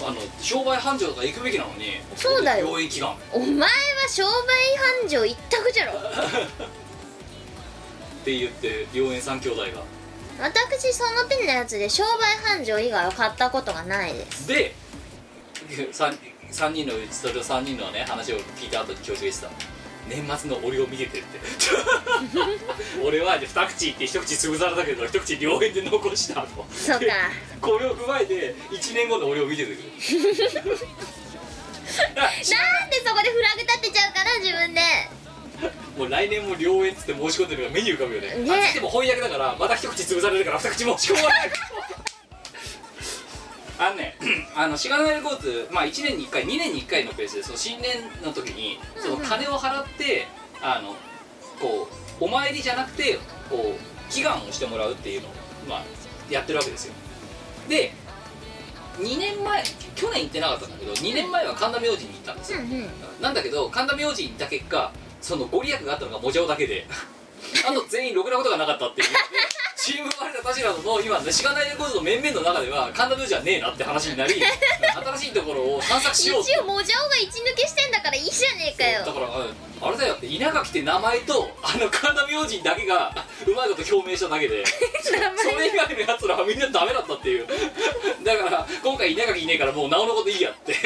[0.00, 2.66] あの商売繁盛とか行くべきなのにそうだよ。
[2.66, 3.68] 病院祈願っお前は
[4.08, 4.28] 商売
[5.02, 5.92] 繁盛一択じゃろ。
[8.24, 9.82] て言って良縁三兄弟が。
[10.40, 14.46] 私その手のやつで商売繁盛以外は買ったことがないです。
[14.46, 14.72] で
[15.92, 16.16] 3,
[16.50, 19.77] 三人のうちそれを3人のね話を聞いた後に教授が言ってた
[20.08, 21.38] 年末の俺を見ててって。
[23.04, 26.66] 俺は二口って一口潰されたけど一口両縁で残したと。
[26.72, 27.06] そうか。
[27.60, 29.84] これを踏まえて1年後の俺を見ててくれ
[32.14, 32.44] なんで
[33.04, 34.80] そこでフラグ立てちゃうかな自分で。
[35.96, 38.28] もう来年も両縁っつって申し込んでるのが目に浮かぶよね。
[38.36, 38.52] ね。
[38.52, 41.50] あっちでも翻訳だからまた一口潰されるから二口申し込まない
[43.78, 44.16] あのね
[44.58, 47.92] あのしがないレコーズまあ1年に1回2年に1回のペースでその新年
[48.24, 50.26] の時にその金を払って
[50.60, 50.96] あの
[51.60, 51.88] こ
[52.20, 55.30] うお参りじゃなくてこう祈願をしてもらうっていうのを、
[55.68, 55.82] まあ、
[56.28, 56.94] やってるわけですよ。
[57.68, 57.92] で
[58.98, 59.62] 2年前
[59.94, 62.88] 去年行ってなかったんだけど2年前は神田明神に行ったんですよ、うんうん。
[63.22, 66.84] なんだけど神田明神に行った結果そのご利益があったのがもじゃおだけで。
[67.64, 69.08] あと全員ろくなことがなかったっていう。
[69.08, 69.18] ので
[69.88, 74.34] チームマリタたちなどの今しがないレコードの面々の中では神田明神はねえなって話になり
[75.16, 79.46] 新しいところを探索しようって一応もじゃおが一抜けしてんだからいいじゃねえかよだからあ
[79.80, 84.62] あれだよって稲垣って名前とあの神田明神だけがうまいこと表明しただけで
[85.00, 85.12] そ
[85.56, 87.46] れ以外のやつらはみんなダメだったっていう。
[88.22, 90.72] だから今回稲垣いねえからもうなおのこといいやって。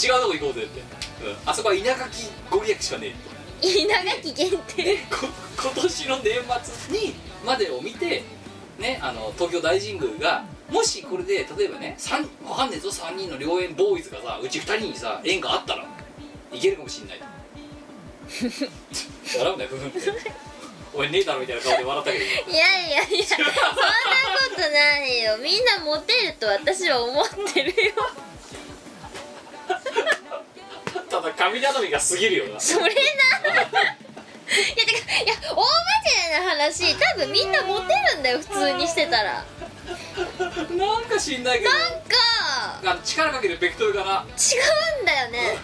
[0.00, 0.80] 違うとこ行こうぜって、
[1.24, 3.14] うん、あそこは稲垣ご利益しかね
[3.64, 5.26] 稲垣限定こ
[5.60, 6.24] 今年の年
[6.62, 8.22] 末にまでを見て
[8.78, 15.86] ねあの東京大神宮がもしこれで例えばね三わかんねえぞ3人の両縁ボーイズがさうち2人にさ縁があったら
[16.52, 17.20] いけるかもしんない。
[19.36, 20.00] 笑うんだよふふんって。
[20.94, 22.24] 俺ねえだろみたいな顔で笑ったけど。
[22.24, 23.52] いやいやいやそんなこ
[24.54, 25.36] とないよ。
[25.38, 27.92] みんなモテると私は思ってるよ
[31.08, 32.60] ただ神頼みが過ぎるよな。
[32.60, 32.90] それな。
[32.90, 32.94] いや
[34.84, 35.62] てかいや大真
[36.30, 36.94] 面目な話。
[36.94, 39.44] 多分みんなモテるんだよ普通にしてたら。
[40.76, 41.70] なんか知んないけど。
[41.70, 42.16] なんか。
[42.84, 44.26] あ力かけるベクトルがな。
[44.36, 44.58] 違
[45.00, 45.58] うんだよね。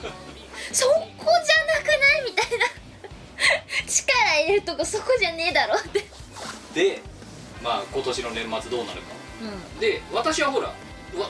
[0.72, 2.30] そこじゃなくない？
[2.30, 2.66] みたいな。
[3.86, 6.04] 力入れるとこそこじゃねえだろって。
[6.74, 7.02] で
[7.62, 9.08] まあ今年の年末どうなるか。
[9.78, 10.74] うで私はほらわ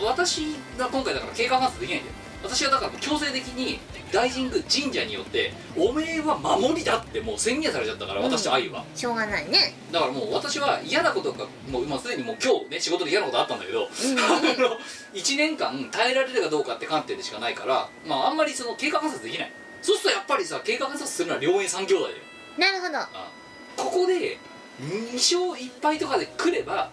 [0.04, 3.78] 私が今回だから経過観察できないんだよ私はだから強制的に
[4.12, 9.74] 大神宮神社によっておめえは守りだってもう宣言されちゃったから私とあゆは、んしょうがないね。
[9.92, 13.88] だからもう私は嫌なことがもう今すでにもう今日ね仕事で嫌なことあったんだけど、うん
[14.18, 14.78] あの
[15.14, 19.52] 1年間耐えられるかどうかって観点でしかないからまああんまりその経過観察できない。
[19.82, 22.16] そうするとやっぱりさ経過観察するのは両縁三兄弟だよ。
[22.58, 22.98] なるほど。
[22.98, 23.30] あ
[23.76, 24.38] ここで
[24.80, 26.90] 2勝1敗とかで来れば、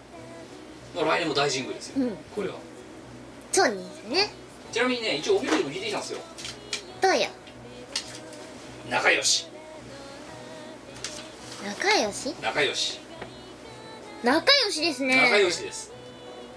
[0.94, 2.16] まあ、来年も大神宮ですよ、うん。
[2.34, 2.56] これは。
[3.52, 4.30] そうですね
[4.78, 6.20] ちなみにね一応おみくじも引いてきたんですよ。
[7.02, 7.26] どうよ？
[8.88, 9.48] 仲良し。
[11.64, 12.32] 仲良し？
[12.40, 13.00] 仲良し。
[14.22, 15.16] 仲良しですね。
[15.16, 15.92] 仲良しです。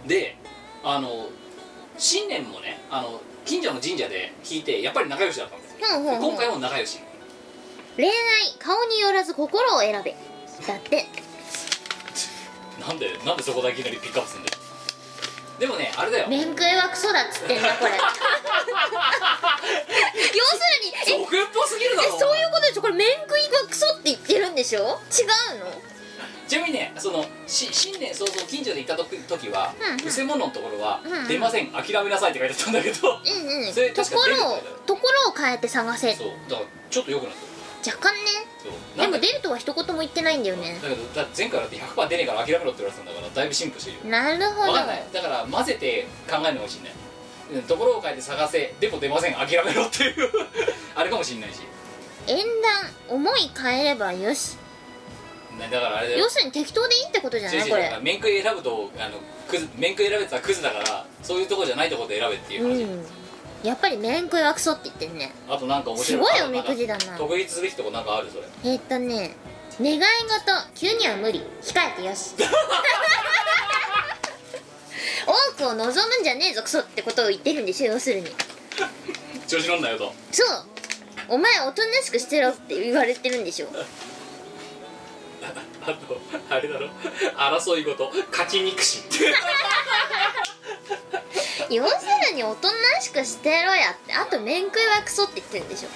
[0.06, 0.38] で
[0.84, 1.30] あの
[1.98, 5.78] 新年もねあの近所の神社で引いてやっぱり仲良しだったんですよ。
[5.82, 7.00] ほうほうほうで今回も仲良し。
[7.96, 8.12] 恋愛
[8.60, 10.16] 顔によらず心を選べ。
[10.68, 11.08] だって。
[12.80, 14.61] なんでなんでそこだけいきなりピックアップするんだよ
[15.62, 16.28] でもねあれだよ。
[16.28, 17.92] 面食いはクソだっつってんだこれ。
[17.94, 18.10] 要す
[20.18, 22.08] るにえ俗っぽすぎるだろ。
[22.16, 22.82] えそういうことでしょ？
[22.82, 24.80] これ面食いはクソって言ってるんでしょ？
[24.82, 25.72] 違うの？
[26.48, 33.10] ちなみにねそのし新年早々近所で行った時時はうんうん「うせもの」のところはうんうん「出ません諦めなさい」って書いてあったんだけど。
[33.10, 33.74] うんうん。
[33.74, 34.58] それと確か出るころを
[34.88, 36.16] ところを変えて探せ。
[36.16, 36.28] そう。
[36.50, 37.51] だからちょっと良くなった
[37.86, 38.22] 若干ね。
[38.96, 40.80] でも出るとは一言も言ってないんだよね。
[40.82, 44.04] だけどだ前回だって100%出ねえから諦めろって言われてたんだからだいぶ進歩してるよ。
[44.06, 44.72] なるほど。
[44.72, 45.04] 分かんない。
[45.12, 46.94] だから混ぜて考えるのかもしんない
[47.54, 48.74] うんところを変えて探せ。
[48.80, 49.34] でも出ません。
[49.34, 50.30] 諦めろっていう。
[50.96, 51.60] あれかもしんないし。
[52.28, 52.46] 縁談
[53.10, 54.58] 思い変えればよし。
[55.60, 56.20] なだからあれだよ。
[56.20, 57.70] 要するに適当でいいってことじゃない？
[57.70, 57.98] これ。
[58.02, 59.18] 面食い選ぶとあの
[59.50, 63.06] クズ面食い選べてたらクズだからそういうとこじゃないとこで選べっていう話、うん
[63.64, 65.32] やっぱり面食いはクソって言ってんね。
[65.48, 66.26] あとなんか面白い。
[66.26, 67.18] すごいおみくじだな。
[67.18, 68.44] 特筆すべきとこなんかあるそれ。
[68.72, 69.36] えーっとね
[69.80, 70.04] 願い事
[70.76, 71.44] 急には無理。
[71.62, 72.32] 控えてよし。
[75.26, 78.28] 多くを望むんじゃねえぞクソってことを言ってるんでしょ要するに。
[79.48, 80.14] 調子乗んなよと。
[80.32, 80.48] そう。
[81.30, 83.68] お前おとなしくしてろって言われてるんでしょ。
[85.84, 86.90] あとあれだろ。
[87.36, 89.00] 争い事勝ち憎し。
[89.00, 89.34] っ て
[91.76, 94.14] 要するにおとなしくしてろやって。
[94.14, 95.90] あと面食いはクソって言ってるんでしょ。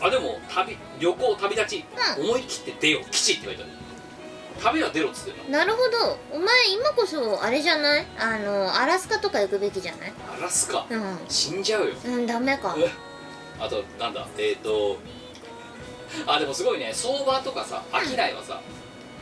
[0.00, 1.84] あでも旅旅行旅立ち、
[2.18, 3.72] う思い切って出よ基地って書いてある。
[4.62, 6.18] 旅は出ろっつってなるほど。
[6.32, 8.06] お前今こそあれじゃない？
[8.18, 10.12] あのアラスカとか行くべきじゃない？
[10.38, 10.86] アラスカ？
[10.88, 11.18] うん。
[11.28, 11.94] 死んじゃうよ。
[12.04, 12.74] うんダメか。
[13.60, 14.26] あとなんだ？
[14.38, 14.98] えっ、ー、と
[16.26, 16.90] あでもすごいね。
[16.94, 18.60] 相場とかさ商いはさ、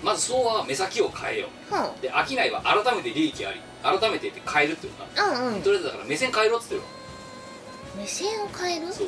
[0.03, 1.49] まず相場は目先を変えよ
[1.99, 2.03] う。
[2.03, 5.07] で商いは改めて利益あり改めてって変えるっていうか
[5.37, 5.63] うんうん。
[5.63, 6.87] とりあえずだから目線変えろっつってるわ。
[7.99, 8.93] 目線を変える？
[8.93, 9.07] そう。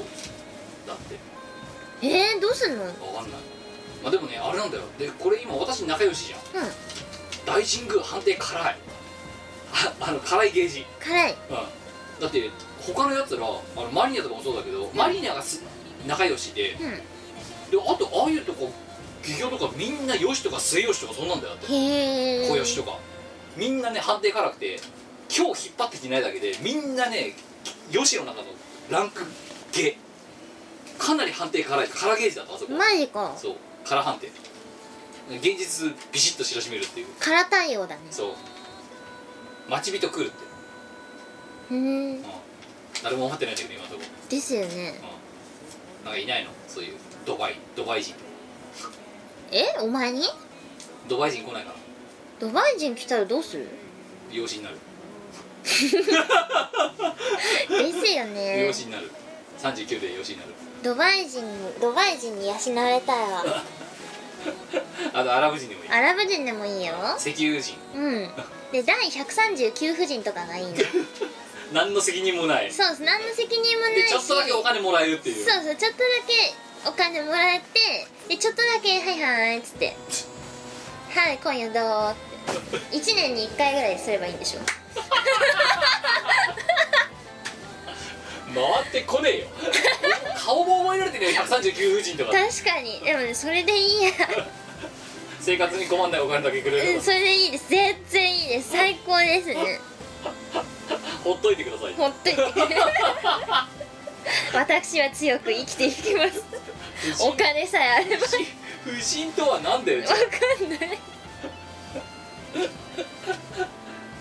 [0.87, 1.17] だって。
[2.03, 2.85] えー、どうすんの？
[2.85, 3.41] うんわかんない。
[4.03, 4.85] まあでもねあれなんだよ。
[4.99, 6.41] でこれ今私仲良しじゃん。
[7.47, 8.77] 大神宮判定辛い。
[9.73, 10.87] ああの辛いゲージ。
[11.01, 11.33] 辛い。
[11.33, 12.21] うん。
[12.21, 12.51] だって
[12.81, 15.63] 他のやつらあのマリニャとかもそうだけど、マリニャがす
[16.07, 16.79] 仲良しでうん。
[17.71, 18.71] であとああいうとこ
[19.23, 21.73] 企業とかみんなよしとか末よしとかそんなんだよだって。
[21.73, 22.99] へえ小よしとか
[23.57, 24.79] みんなね判定辛くて
[25.35, 27.35] 今日引っ張ってきてないだけでみんなね
[27.91, 28.49] よしの中の
[28.91, 29.25] ランク
[29.73, 29.97] ゲ
[30.99, 31.89] かなり判定辛い。
[31.89, 32.73] 辛ゲージだったあそこ。
[32.73, 33.35] マジか。
[33.37, 33.57] そう。
[33.85, 34.31] 辛判定。
[35.29, 37.07] 現実ビシッと知らしめるっていう。
[37.21, 38.01] 空対応だね。
[38.11, 38.35] そう。
[39.69, 40.37] 待ち人来るって、
[41.71, 42.25] うーんうん、
[43.03, 44.03] 誰も思ってないんだけど今のとこ。
[44.29, 45.01] ですよね。
[46.01, 46.05] うん。
[46.05, 46.51] なんかいないの？
[46.69, 46.95] そういう
[47.27, 48.15] ドバイドバイ人。
[49.51, 49.65] え？
[49.81, 50.23] お前に？
[51.09, 51.76] ドバイ人来ないかな
[52.39, 53.67] ドバイ人来たらどうする？
[54.31, 54.77] 美容師になる。
[55.65, 56.03] ですよ
[58.27, 59.11] 美ね容師になる。
[59.63, 60.51] 39で美容師になる。
[60.83, 61.43] ドバイ人
[61.81, 62.59] ドバイ人に養わ
[62.91, 63.45] れたいわ
[65.15, 65.91] あとアラブ人でもいい。
[65.91, 66.95] アラブ人でもいいよ。
[67.19, 67.77] 石油人。
[67.95, 68.31] うん。
[68.73, 70.75] で第139夫人とかがいいの。
[71.73, 72.73] 何の責任もない。
[72.73, 75.45] そう何の責任もないちょっとだけお金もらえるっていう。
[75.45, 76.55] そうそうちょっとだけ
[76.89, 79.97] お金もらってでちょっとだけ「はいはい」っつって
[81.17, 81.81] 「はい今夜ど
[82.13, 82.97] う?」って。
[82.97, 84.61] 1年に1回ぐらいすればいいんでしょ。
[88.55, 89.47] 回ってこねえよ。
[90.37, 92.33] 顔も覚えられてね139夫人とか。
[92.33, 93.01] 確かに。
[93.01, 94.11] でもねそれでいいや。
[95.41, 96.95] 生活に困んないお金だけくれる。
[96.95, 97.65] うんそれでいいです。
[97.71, 98.73] 全然いいです。
[98.73, 99.81] 最高ですね。
[101.25, 101.95] ほっといてください。
[101.95, 102.43] ほっといて。
[104.53, 106.45] 私は強く生きていきます。
[107.25, 108.27] お金さえあれば
[108.87, 110.15] 不審とは何だよわか
[110.65, 110.79] んない。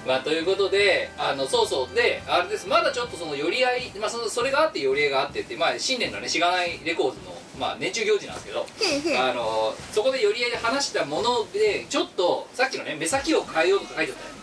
[0.05, 1.95] まあということであのそうそう。
[1.95, 2.68] であれです。
[2.68, 8.68] まだちょっとその寄り合い、まあ、そのそれがあって寄り合いがあってって、まあ、新年のねしがないレコーズの、まあ、年中行事なんですけど
[9.20, 14.36] あのそこで寄り合いで話したものでちょっとさっきのね目先を変えようとか書いてあったよ。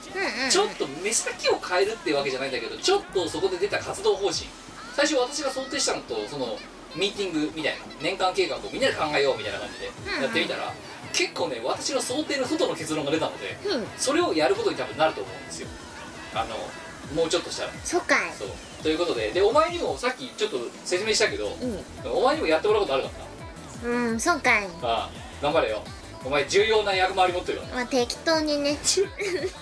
[0.51, 4.47] ちょっと目先を変えるってわけじゃないんだけどちょっとそこで出た活動方針。
[4.95, 6.59] 最初私が想定したのとその
[6.97, 9.87] ミーティングみたいな年間計画をみんなで考えようみたいな感じで
[10.23, 10.73] やってみたら、
[11.13, 13.87] 結構ね私の想定の外の結論が出たのでうん。
[13.97, 15.69] それをやることに多分なると思うんですよ。
[16.35, 16.57] あの
[17.15, 17.73] もうちょっとしたら。
[17.85, 18.33] そうかい。
[18.33, 18.49] そう。
[18.83, 21.57] ということででお前にもさっきちょっと説明したけど
[22.05, 22.13] うん。
[22.13, 23.11] お前にもやってもらうことあるか
[23.85, 24.63] らうんそうかい。
[24.63, 25.11] なああ
[25.43, 25.83] 頑張れよ。
[26.25, 28.79] お前重要な役回り持ってるからまあ適当にね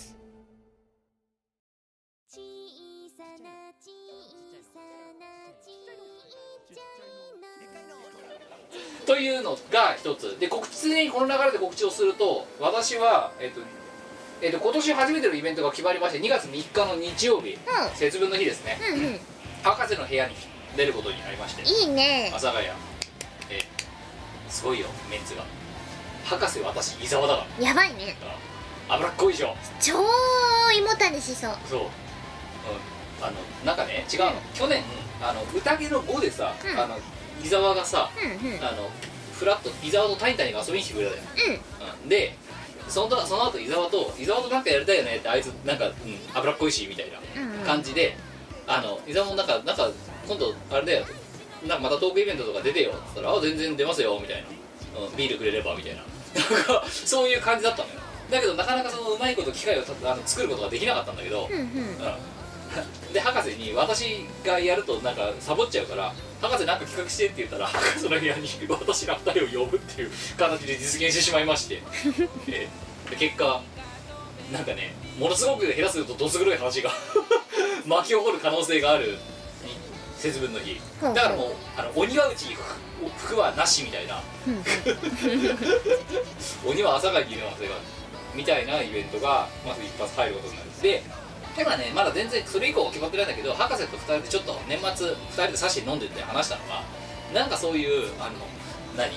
[9.11, 10.39] というのが一つ。
[10.39, 13.59] で告知常にこの流れで告知をすると私は、えっと
[14.41, 17.57] えっと、今年初めてのイベントが決まりまして2月3日の日曜日、
[17.93, 18.77] 節分の日ですね。
[18.95, 19.19] うんうん。
[19.63, 20.35] 博士の部屋に
[20.77, 22.29] 出ることになりましていいね。
[22.33, 22.67] 阿佐ヶ谷。
[23.49, 23.59] え
[24.47, 25.43] すごいよメンツが。
[26.23, 28.15] 博士私伊沢だかやばいね。
[28.87, 29.55] ら脂っこいでしょ。
[29.81, 29.93] 超
[30.73, 31.57] 胃もたれしそう。
[31.69, 31.87] そう、うん、
[33.25, 33.33] あの
[33.65, 34.81] なんかね違うの、去年
[35.21, 36.79] あの宴の5でさ、うん。
[36.79, 36.97] あの
[37.43, 38.09] 伊沢がさ
[38.43, 38.57] うんうん。
[38.63, 38.89] あの
[39.37, 41.21] フラット伊沢とタニタニが遊びに来てくれたよ、
[42.03, 42.35] うん、で
[42.87, 45.93] そのその後伊沢と伊沢となんかやりたいよねってあいつなんか、うん、
[46.33, 47.65] 脂っこいしみたいなうんうん。
[47.65, 48.15] 感じで、
[48.67, 49.89] あの伊沢もなんかなんか
[50.27, 51.05] 今度あれだよ
[51.67, 54.43] なんかまたトークイベントとか出てよって言ったら「あ全然出ますよ」みたい
[54.93, 56.01] な、うん、ビールくれればみたいな。
[56.01, 57.95] なんかそういう感じだったのよ。
[58.29, 61.61] だけどなかなかそのうまいこと機会をたあの作ることができなかったんだけど、うんうん。
[61.61, 61.97] うん
[63.13, 71.81] で博士に私がやるとなんかサボっちゃうから博士なんか企画してって言ったら博士の部屋に私ら二人を呼ぶっていう形で実現してしまいまして、
[72.47, 73.61] えーで結果
[74.51, 76.89] なんかねものすごく下手するとどす黒い話が
[77.85, 79.19] 巻き起こる可能性がある
[80.17, 80.79] 節分の日。
[81.01, 82.63] だからもうあの鬼は内服
[83.17, 84.21] 服はなしみたいな。
[86.63, 87.75] 鬼は朝がにいる可能性が
[88.35, 90.69] みたいなイベントがまず一発入ることになる。
[90.81, 91.03] で
[91.55, 96.83] ただねまだ全然それ以降は決まってないんだけど博士と2人でちょっと年末2人で刺して飲んでて話したのは
[97.33, 98.31] なんかそういうあの
[98.97, 99.11] 何？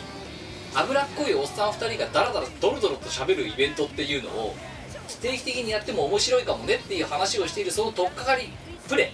[0.75, 4.55] 脂っこいおっさん2人がダラダラドロドロと喋るイベントっていうのを
[5.21, 8.51] 定期的にやっても面白いかもねっていう話をしているその取っかかり
[8.89, 9.13] プレ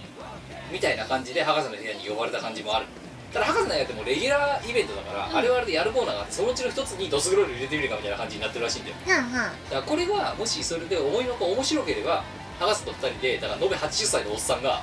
[0.71, 2.85] みたいな感じで博士の部屋に呼ばれた感じもある。
[3.33, 8.95] ただ博士の部屋ってもうレギュラーイベントだから、あれはあれでやるコーナーがあってそのうちの一つにドスグロール入れてみるかみたいな感じになってるらしいんだよ。
[9.07, 9.31] はんはん。
[9.31, 12.23] だからこれがもしそれで思いのほか面白ければ
[12.61, 14.81] 博士と2人でだから延べ80歳のおっさんが、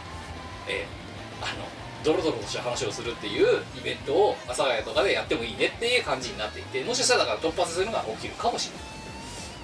[0.68, 0.98] えー
[1.40, 1.64] あの
[2.04, 8.80] ドロドロとした話をするっていうイベントを阿佐ヶ谷とかでやってもいいねっていう感じになっていてもしかしたらだから突発するのが起きるかもしれま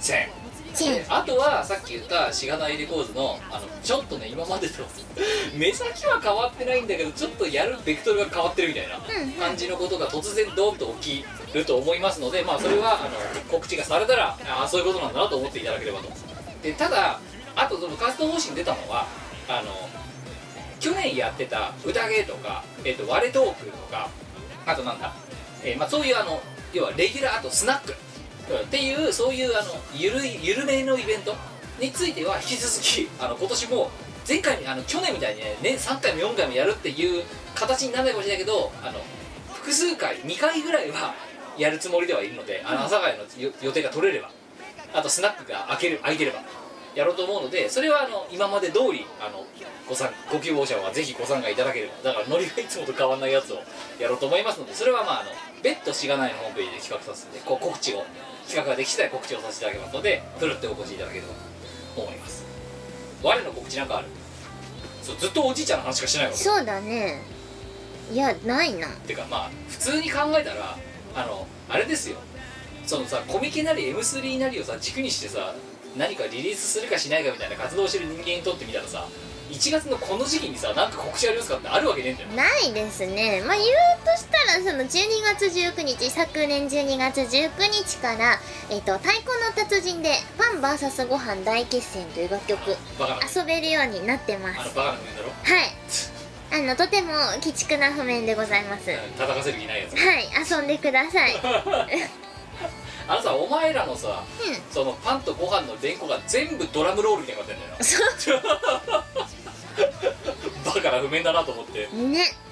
[0.01, 0.29] せん。
[0.75, 4.83] チェであとはさっき言ったしがないレコーズのあのちょっとね今までと
[5.55, 8.99] 目先は変わってないんだけどちょっとやるベクトルが変わってるみたいな
[9.39, 16.09] 感じのことが突然ドンと起きると思いますのでまあそれはあの告知がされたらああそういうことなんだなと思っていただければと。
[16.61, 17.21] でただ
[17.57, 19.07] あとその活動方針出たのは
[19.49, 19.71] あの
[20.81, 24.11] 去年やってた宴とか、えっと割れトークとか
[24.67, 25.15] あとなんだ、
[25.63, 26.41] えーまあ、そういうあの
[26.73, 31.35] 要はレギュラーあとスナックっていうそういうあのゆるいゆるめのイベント
[31.81, 33.91] については引き続きあの今年も
[34.29, 37.25] 前回あの去年みたいにね年3回も4回もやるっていう
[37.55, 38.99] 形にならないかもしれないけどあの
[39.55, 41.15] 複数回2回ぐらいは
[41.57, 43.25] やるつもりではいるのであの阿佐ヶ谷の
[43.63, 44.31] 予定が取れれば。
[44.95, 46.41] あとスナックが開ける開いてれば。
[46.95, 49.45] やろうと思うのでそれはあの今まで通りあの
[49.89, 53.59] ご参ご希望者はぜひご参加いただければだからノリがいつもと変わらないやつを
[53.99, 55.31] やろうと思いますのでそれはまああの
[55.63, 58.05] 別途しがないのホームページで企画させてこう告知を
[58.47, 61.29] 企画ができ次第告知をさせていただきますのでふるってお越しいただければ
[61.97, 62.45] と思います。
[63.23, 64.09] 我の告知なんかある？
[65.03, 66.39] そうずっとおじいちゃんの話しかしないわけ。
[66.39, 67.23] そうだね。
[68.13, 68.89] いやないな。
[69.07, 70.77] てかまあ普通に考えたら
[71.15, 72.17] あのあれですよ。
[72.87, 75.55] そのさコミケなり M3 なりをさ軸にしてさ
[75.97, 79.07] 何かリリースするかしないかみたいな活動してる人間にとってみたらさ
[79.51, 83.43] 1月のこの時期にさなんか告知ありますかってあるわけねえんだよないですね。
[83.47, 83.69] まあ言う
[84.05, 84.89] としたらその12
[85.23, 88.41] 月19日昨年12月19日から
[88.71, 92.59] 「えっと太鼓の達人」で「ファン VS ご飯大決戦」という楽曲
[93.37, 94.61] 遊べるようになってます。
[94.61, 95.29] あのバカな譜面だろ？
[95.29, 95.73] はい。
[96.51, 98.89] あのとても鬼畜な譜面でございます。
[98.91, 100.51] はい叩かせる気ないやつ。
[100.51, 101.35] 遊んでください
[103.07, 104.55] あのさお前らのさうん。
[104.73, 108.43] そのパンとご飯の連呼が全部ドラムロールみたいになってんだよ。
[108.95, 109.05] な
[110.65, 111.89] バカな譜面だなと思ってね。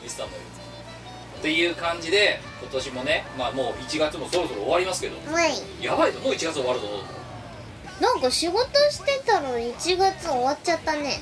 [0.02, 0.62] 見てたんだけど
[1.38, 5.52] っていう感じで今年もねまあもう1月もそろそろ終わりますけどはい。
[5.80, 6.86] やばいともう1月終わるぞ
[8.00, 11.20] なんか仕事してたら1月終わっちゃったね。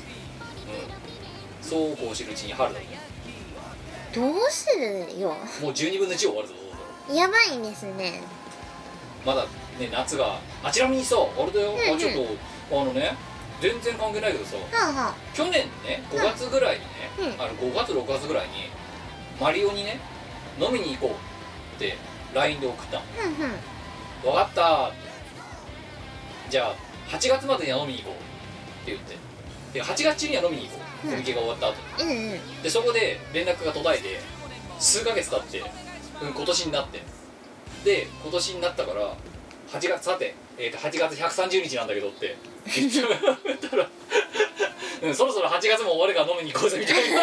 [1.62, 1.68] うん。
[1.68, 2.86] そうこうしてるうちに春だね
[4.12, 5.36] どうするよ。
[5.62, 6.54] もう12分の1終わるぞ
[7.12, 8.22] やばいですね
[9.24, 9.44] まだ
[9.78, 11.96] ね夏があちなみにさあれだよ、うんうん。
[11.96, 12.12] あちょっ
[12.70, 13.14] とあのね
[13.60, 17.42] 全然関係ないけどさはあは去年ね5月ぐらいにね、うん。
[17.42, 18.70] あの5月6月ぐらいに
[19.40, 20.00] マリオにね
[20.58, 21.96] 飲みに行こうって
[22.34, 23.00] LINE で送ったの。
[23.00, 23.50] あふんふん。
[24.22, 24.96] 分かったーって。
[26.50, 26.74] じゃあ
[27.08, 29.16] 8月までには飲みに行こうって言って。
[29.72, 31.06] で8月中には飲みに行こう。
[31.06, 31.12] うん。
[31.12, 32.62] コミケが終わった後うんうん。
[32.62, 34.20] でそこで連絡が途絶えて
[34.78, 35.60] 数ヶ月経って、
[36.22, 37.02] うん、今年になって
[37.84, 39.14] で今年になったから
[39.72, 42.36] 8月さて、えー、と8月130日なんだけどって。
[42.66, 42.90] 言っ
[43.70, 43.88] たら、
[45.02, 47.22] うん、そろそろ8月も終わるから飲みに行こうぜみたいな。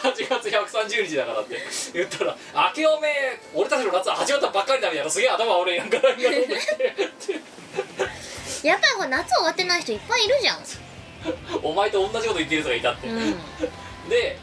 [0.00, 1.58] 8月130日だからって。
[1.92, 2.36] 言ったら
[2.70, 3.08] 「明けおめ
[3.54, 5.10] 俺たちの夏は始まったばっかりだ」みたいな。
[5.10, 6.94] すげえ頭悪いなんかなんか飲んできて。
[8.62, 10.58] やっぱりこれ夏終わってない人いっぱいいるじゃん。
[11.62, 13.18] お前と同じこと言ってる人がいたって、うん。
[14.08, 14.38] で、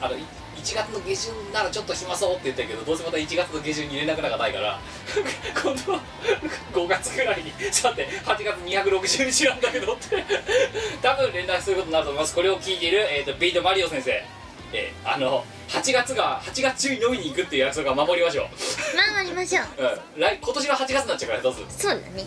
[0.00, 0.24] うん、あのい
[0.60, 4.78] 1月の下旬ならちょっと暇そうって言ったけどどうせまた1月の下旬に連絡なんかないから
[5.62, 6.00] 今度は
[6.72, 10.24] 5月ぐらいにさて8月260日なんだけどって
[11.02, 12.34] 多分連絡することになると思います。
[12.34, 14.22] これを聞いている、えー、とビートマリオ先生。
[14.72, 18.46] えーあの8月が8月中に飲みに行くっていう約束は守りましょう、
[19.14, 19.66] 守りましょう。
[20.16, 22.26] うん、来今年の8月になっちゃうからどうする、うんそうだね。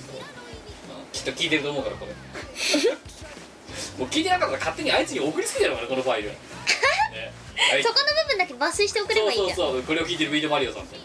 [1.11, 2.13] きっと聞いてると思うからこれ。
[3.99, 6.52] もう聞いてなかったら勝手にあいつに送りつけてやろうからこのファイル、ね
[7.71, 7.83] はい。
[7.83, 9.47] そこの部分だけ抜粋して送ればいいん。
[9.49, 9.83] だそうそうそう。
[9.83, 10.83] これを聞いてるビートマリオさん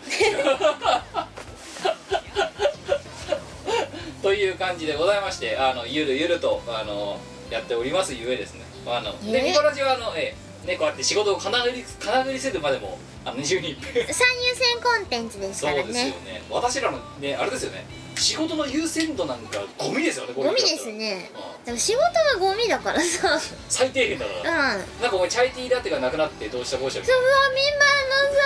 [4.22, 8.62] という感じでございましてあのゆるゆるとあのやっておりますゆえですね。
[8.86, 9.42] あのでえ？
[9.50, 16.10] ミコラジはあの、ええね、こうやって仕事をかなぐりかなぐりせるまでもあの20人最優先コンテンツですそうからですよね。
[16.10, 17.86] ね私らのねあれですよね。
[18.16, 21.30] 仕事の優先度なんかゴミですよねゴミですね。
[21.60, 21.64] うん。
[21.64, 23.32] でも仕事がゴミだからさ。
[23.32, 27.06] うん最低限だから、なんかお前チャイティーラテがなくなってどうしたこうした。
[27.06, 28.42] そうファミマのさ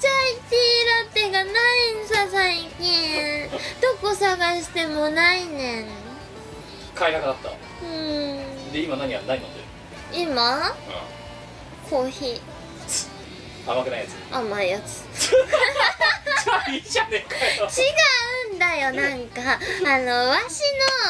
[0.00, 3.50] チャイティーラテがないんさ最近。
[3.80, 5.86] どこ探してもないねん。
[5.86, 5.92] な
[6.94, 7.50] 買えなくなった。
[7.50, 7.52] う
[7.86, 8.72] ん。
[8.72, 9.64] で今何や何飲んでる、
[10.30, 10.70] 今？
[10.70, 10.72] う
[11.92, 13.68] コーヒー。
[13.68, 14.34] ん、甘くないやつ？
[14.34, 15.04] 甘いやつ。
[15.20, 17.68] じゃあいいじゃねえかよ。
[17.68, 19.42] 違うんだよなんか。
[19.84, 20.62] あのわし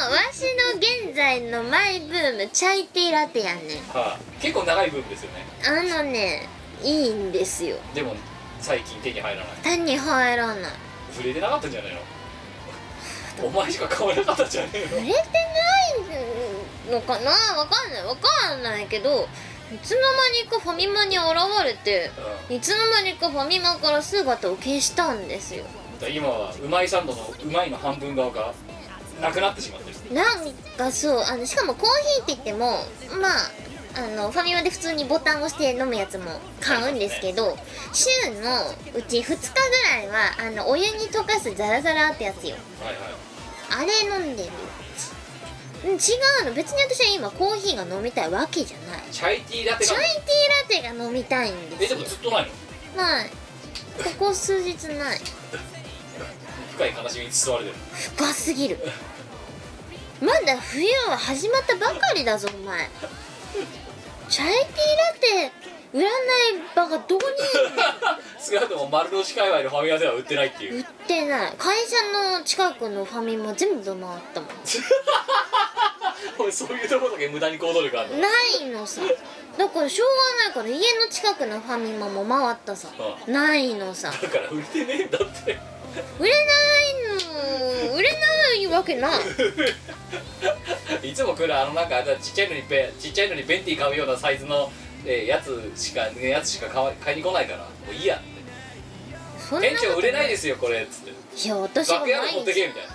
[0.02, 0.42] のわし
[0.74, 3.60] の現在のマイブームチャイティーラテやね。
[3.60, 5.46] んはい、結構長い部分ですよね。
[5.64, 6.48] あのね
[6.82, 7.76] いいんですよ。
[7.94, 8.16] でも
[8.58, 9.54] 最近手に入らない。
[9.62, 10.72] 手に入らない。
[11.12, 12.00] 触れてなかったんじゃないの？
[13.46, 14.96] お前しか買わなかったんじゃねえの？
[14.96, 17.30] 売れてないのかな？
[17.56, 18.04] わかんない。
[18.04, 19.28] わかんないけど
[19.70, 21.26] いつの間にかファミマに現
[21.64, 22.10] れて
[22.50, 25.64] いつの間にかファミマから姿を消したんですよ。
[26.02, 28.52] うん、今はうまいサンドのうまいの半分側が
[29.20, 30.14] なくなってしまってる。
[30.14, 32.84] なんかそうあのしかもコーヒーって言っても
[33.20, 33.62] まあ
[33.94, 36.24] あのファミマで普通にボタンを押して飲むやつも
[36.60, 37.56] 買うんですけど
[37.92, 38.08] 週
[38.40, 39.34] のうち2日ぐ
[39.90, 42.56] らいはあのお湯に溶かすザラザラってやつよ。
[42.82, 43.32] はいはい。
[43.74, 44.50] あれ飲んでる
[45.84, 45.94] うん違
[46.42, 46.54] うの。
[46.54, 49.02] 別に私は今コーヒーが飲みたいわけじゃない。
[49.10, 49.90] チャイティーラテが。
[49.90, 51.86] チャイティーラテが飲みたいんですよ。
[51.86, 52.48] えでもずっとないの？
[52.96, 53.24] まあ
[54.18, 55.20] ここ数日ない。
[56.74, 57.76] 深い悲しみに包まれてる。
[58.16, 58.78] 深すぎる。
[60.20, 62.88] まだ冬は始まったばかりだぞお前。
[64.28, 64.66] チャイティー
[65.44, 65.52] ラテ
[65.92, 66.18] 売らない
[66.74, 67.82] 場がどこにいるの？
[68.42, 70.78] 少なくとも丸の内界隈のファミマでは売ってないっていう。
[70.78, 71.52] 売ってない。
[71.58, 71.96] 会社
[72.38, 73.98] の近くのファミマ全部回っ
[74.34, 74.50] たもん。
[76.38, 78.18] おいそういうところだけ無駄に行動力あるの？
[78.18, 78.28] な
[78.62, 79.02] いのさ。
[79.58, 80.52] だからしょうがない。
[80.54, 82.88] から家の近くのファミマも回ったさ。
[83.26, 84.10] うないのさ。
[84.10, 85.58] だから売れてねえんだって。
[86.18, 86.94] 売れない
[87.88, 87.94] の。
[87.94, 88.18] 売れな
[88.56, 89.20] いわけない。
[91.08, 94.72] いつも来るあのなんかちっちゃいのにペちっちゃいのにベンティ買うようなサイズの、
[95.04, 98.24] えーやつしかやつしか買わ買いに来ないからもういいやって。
[99.38, 101.10] そんな店長売れないですすよこれっつって。
[101.10, 101.14] い
[101.48, 102.42] や私が楽屋で持毎日。
[102.42, 102.92] ってけみたいな。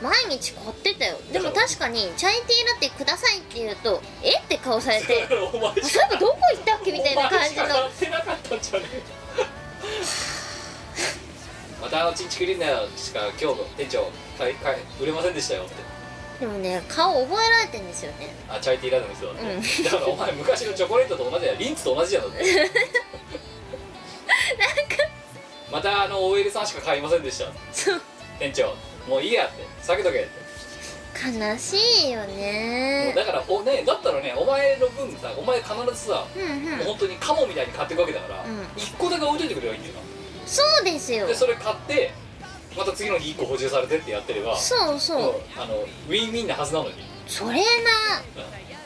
[0.00, 1.18] 毎日買ってたよ。
[1.32, 4.38] でも確かにチャイティーラテくださいって言うとえ？
[4.38, 5.26] って顔されて。
[5.52, 9.02] お前あそういえばどこ行ったっけみたいな感じのお前しか買ってなかったんじゃねえ。
[11.82, 15.74] またあのチンチクリーナーしか今日店長買い買い売れませんでしたよって
[16.40, 18.34] でもね顔覚えられてんですよね。
[18.48, 19.84] あチャイティーラテの人だって、うん。
[19.84, 22.44] だからお前昔のチョコレートと同じだよリンツと同じじゃんだって
[25.72, 27.46] またあの OL さんしか買いませんでした。
[27.72, 28.00] そう。
[28.38, 28.74] 店長。
[29.08, 29.66] もういいやって。
[29.82, 30.48] 避けとけって。
[31.18, 33.12] 悲しいよね。
[33.16, 36.78] だからおねだったらねお前の分さお前必ずさ、うんうん。
[36.78, 38.66] もう本当にカモみたいに買っていくわけだから、うん。
[38.76, 39.94] 一1個だけ置いといてくればいいんだよ
[40.46, 41.22] そうですよ。
[41.22, 42.12] なでそれ買って
[42.76, 45.22] また次の日1個補充されてってやってればそうそう。
[45.22, 46.94] もうあのウィンウィンなはずなのに、
[47.26, 47.56] それな。
[47.56, 47.60] う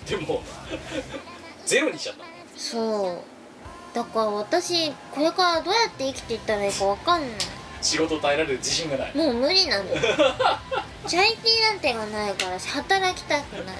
[0.05, 0.07] ん。
[0.07, 0.43] でも
[1.67, 2.25] ゼロにしちゃった。
[2.57, 3.23] そう。
[3.95, 7.31] だから私これからどうやって生きていったらいいかわかんない。
[7.83, 9.17] 仕事耐えられる自信がない。
[9.17, 9.85] もう無理なの。
[11.07, 13.77] チャイティーなんてがないから働きたくない。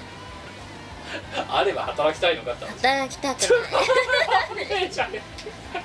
[1.49, 4.67] あれば働きたいのかって働きたくない。
[4.69, 5.21] ねえじゃね
[5.73, 5.79] だ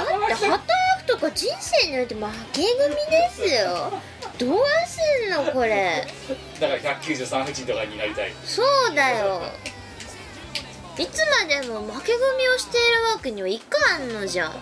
[0.00, 3.92] って働くとか人生において負け組ですよ。
[4.38, 6.06] どうすんのこれ。
[6.60, 8.32] だから193婦人とかになりたい。
[8.44, 9.42] そうだよ。
[10.98, 14.52] いつまでも負け組をしているわけにはいかんのじゃ。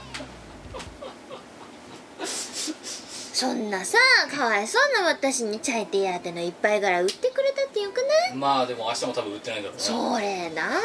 [3.34, 3.98] そんなさ
[4.30, 8.36] かわいそうな私にチャイティー当ての一杯ぐらい売ってくれたってよくない？
[8.36, 9.82] まあでも明日も多分売ってないんだろうな。
[9.82, 10.70] それな。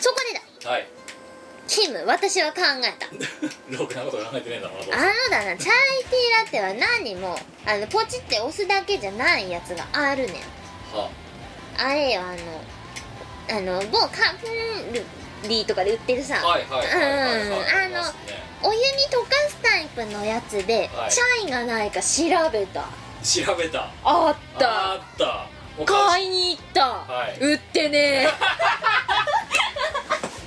[0.00, 0.70] そこでだ。
[0.70, 0.86] はい
[1.70, 3.06] キム私は考えた。
[3.78, 5.56] ろくなこと考えてねえんだろうなどうあのだな。
[5.56, 10.34] チャイティーラテは何もあのポチって押すだけじゃないやつがあるねん。
[10.34, 11.08] せは
[11.78, 11.94] あ。
[11.94, 12.24] れよあ
[13.54, 14.46] のあの某カンプ
[15.44, 17.42] リーとかで売ってるさ、はいはいはいはいはい。
[17.42, 17.52] うん。
[17.52, 18.42] はいあのますね。
[18.64, 21.10] お湯に溶かすタイプのやつで、はい。
[21.12, 22.84] チャイがないか調べた。
[23.22, 23.88] 調べた。
[24.02, 25.46] あっあった。
[25.86, 27.38] 買いに行った、はい。
[27.40, 28.28] 売ってね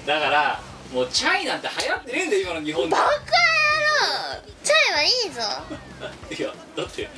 [0.05, 2.91] だからもうチャイなんて流行ってねえんだよ今の日本で。
[2.91, 5.41] バカ野郎チャイはいいぞ。
[6.29, 7.09] いやだって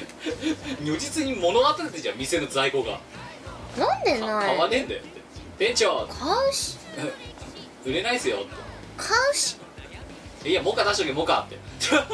[0.81, 2.99] 如実に物語ってじゃん店の在庫が。
[3.77, 4.47] なんでかない？
[4.47, 5.21] 買わねえんだよって。
[5.59, 6.07] 店長。
[6.07, 6.77] 買うし。
[7.85, 8.39] 売れないっすよっ
[8.97, 9.57] 買うし。
[10.41, 11.57] ていやモカ出しとけモカって。
[11.81, 12.05] そこ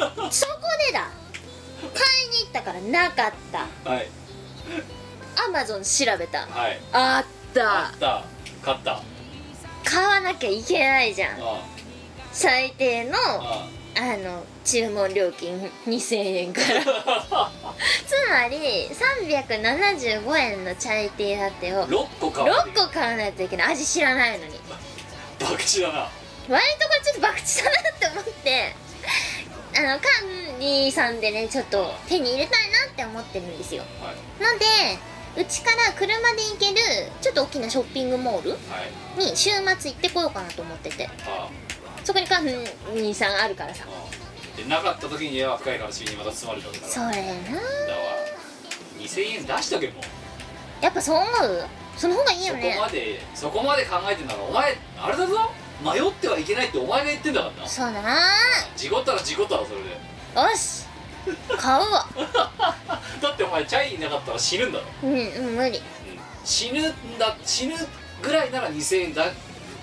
[0.86, 1.08] でだ。
[1.80, 3.90] 買いに行ったからなかった。
[3.90, 4.08] はい。
[5.46, 6.46] アマゾン調べた。
[6.46, 6.80] はい。
[6.92, 7.86] あった。
[7.86, 8.24] あった。
[8.64, 8.92] 買った。
[8.94, 9.02] あ
[9.84, 11.40] 買わなきゃいけないじゃん。
[11.40, 11.60] あ
[12.32, 14.16] 最低のああ。
[14.16, 16.82] の注文料金 2000円から。
[18.06, 23.72] つまり375円のチャイティーラテを6個買わ6個買わないといけない。
[23.72, 24.58] 味知らないのに。
[25.38, 26.08] バクチだな。
[26.48, 28.74] 割とこれちょっと博打だなって思って。
[29.74, 33.84] あの管理さんでねちょっと手に入れたいなって思ってるんですよ。
[34.00, 34.52] はい。
[34.52, 34.64] ので
[35.36, 36.76] うちから車で行ける
[37.20, 38.56] ちょっと大きなショッピングモールは
[39.16, 39.20] い。
[39.20, 41.08] に週末行ってこようかなと思ってて。
[41.26, 41.48] あ。
[42.04, 42.44] そこに管
[42.94, 43.84] 理さんあるからさ。
[44.56, 47.10] でなかった時には深い悲しみにまた包まれるわけだから。
[47.12, 47.32] それな。
[47.32, 47.62] だわ。
[48.98, 50.84] 2000円出しとけもう。
[50.84, 51.66] やっぱそう思う。
[51.96, 52.72] その方がいいよね。
[52.74, 55.50] そこまでそこまで考えてんだからお前あれだぞ。
[55.82, 57.68] 迷ってはいけないってお前が言ってんだからな。
[57.68, 58.18] そうだな。
[58.76, 59.90] 事故ったら事故ったらそれで。
[59.90, 60.84] よし
[61.56, 62.06] 買うわ。
[63.20, 65.78] だってお前チャイいなかったら死ぬんだろ、うんうん無理。
[65.78, 65.82] うん。
[66.44, 67.74] 死ぬんだ死ぬ
[68.20, 69.26] ぐらいなら2000円だ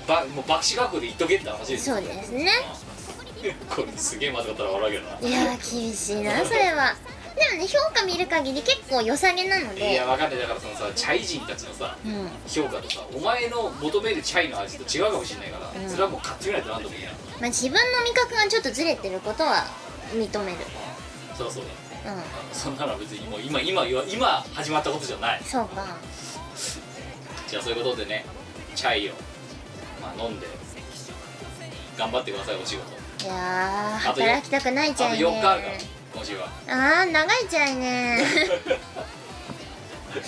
[0.07, 1.95] ばもう爆死額で言っとけって話ですよ。
[1.97, 2.51] そうですね。
[3.43, 5.29] う んこれすげえまずかったら笑うけどな。
[5.29, 6.95] いやー厳しいなそれは。
[7.35, 10.39] でもね評価見る限り結構良さげなのいでやわかんない。
[10.39, 12.29] だからそのさチャイ人たちのさうん。
[12.47, 15.89] 評価とさお前の求めるチャイの味と違うかもしれないから、うん。
[15.89, 17.13] それはもう買ってみないとなんとも言えない。
[17.39, 19.65] まあ自分の味覚がちょっとずれてることは
[20.11, 20.57] 認める
[21.39, 21.63] そりゃそう
[22.05, 22.21] だうん。
[22.53, 25.41] そんなのは別にもう今今今始まったことじゃない。
[25.43, 25.85] そうか。
[27.47, 28.25] じゃあそういうことでね
[28.75, 29.13] チャイを、
[30.01, 30.47] まあ、飲んで
[31.97, 33.25] 頑張ってくださいお仕事。
[33.25, 35.73] いや働きたくないあとじゃんね4日あるから
[36.15, 36.47] 今週は。
[36.67, 38.23] あー長いじゃんね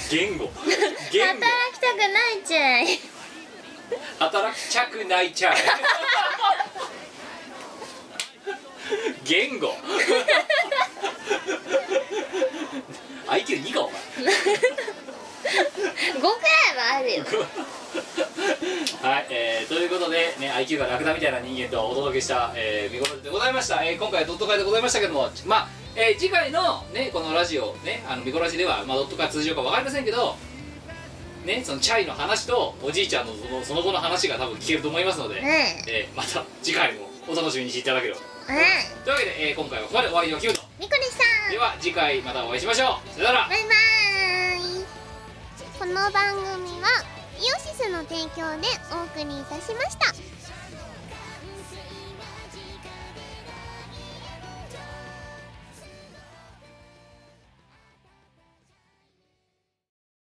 [0.10, 0.48] 言語。
[0.48, 0.78] 働
[1.12, 1.42] 言語。
[1.74, 2.86] きたくないじゃん
[4.20, 5.56] 働きたくないちゃい
[9.24, 9.76] 言語。
[13.28, 14.04] IQ2 かお前5
[16.12, 16.24] くらい
[16.78, 17.26] はあるよ。
[19.02, 30.38] はい、えー、ということで、ね、IQ がラクダみたいな人間とお届けした、えー、見頃でございました、えー、今回はドット会でございましたけどもまあ、えー、次回のねこのラジオねあの見頃ラジでは、まあ、ドット会通常か分かりませんけど
[31.46, 38.31] ねそのチャイの話とおじいちゃんのそのその後の話が多分聞けると思いますので、ねえーまた次回もお楽しみにしていただければ
[39.04, 41.52] というわけで、えー今回はここまでお会いのキムとみこでした。
[41.52, 43.14] では次回またお会いしましょう。
[43.14, 43.48] さよなら。
[43.48, 44.86] バイバーイ。
[45.80, 46.88] この番組は
[47.40, 50.31] イオシスの提供でお送りいたしました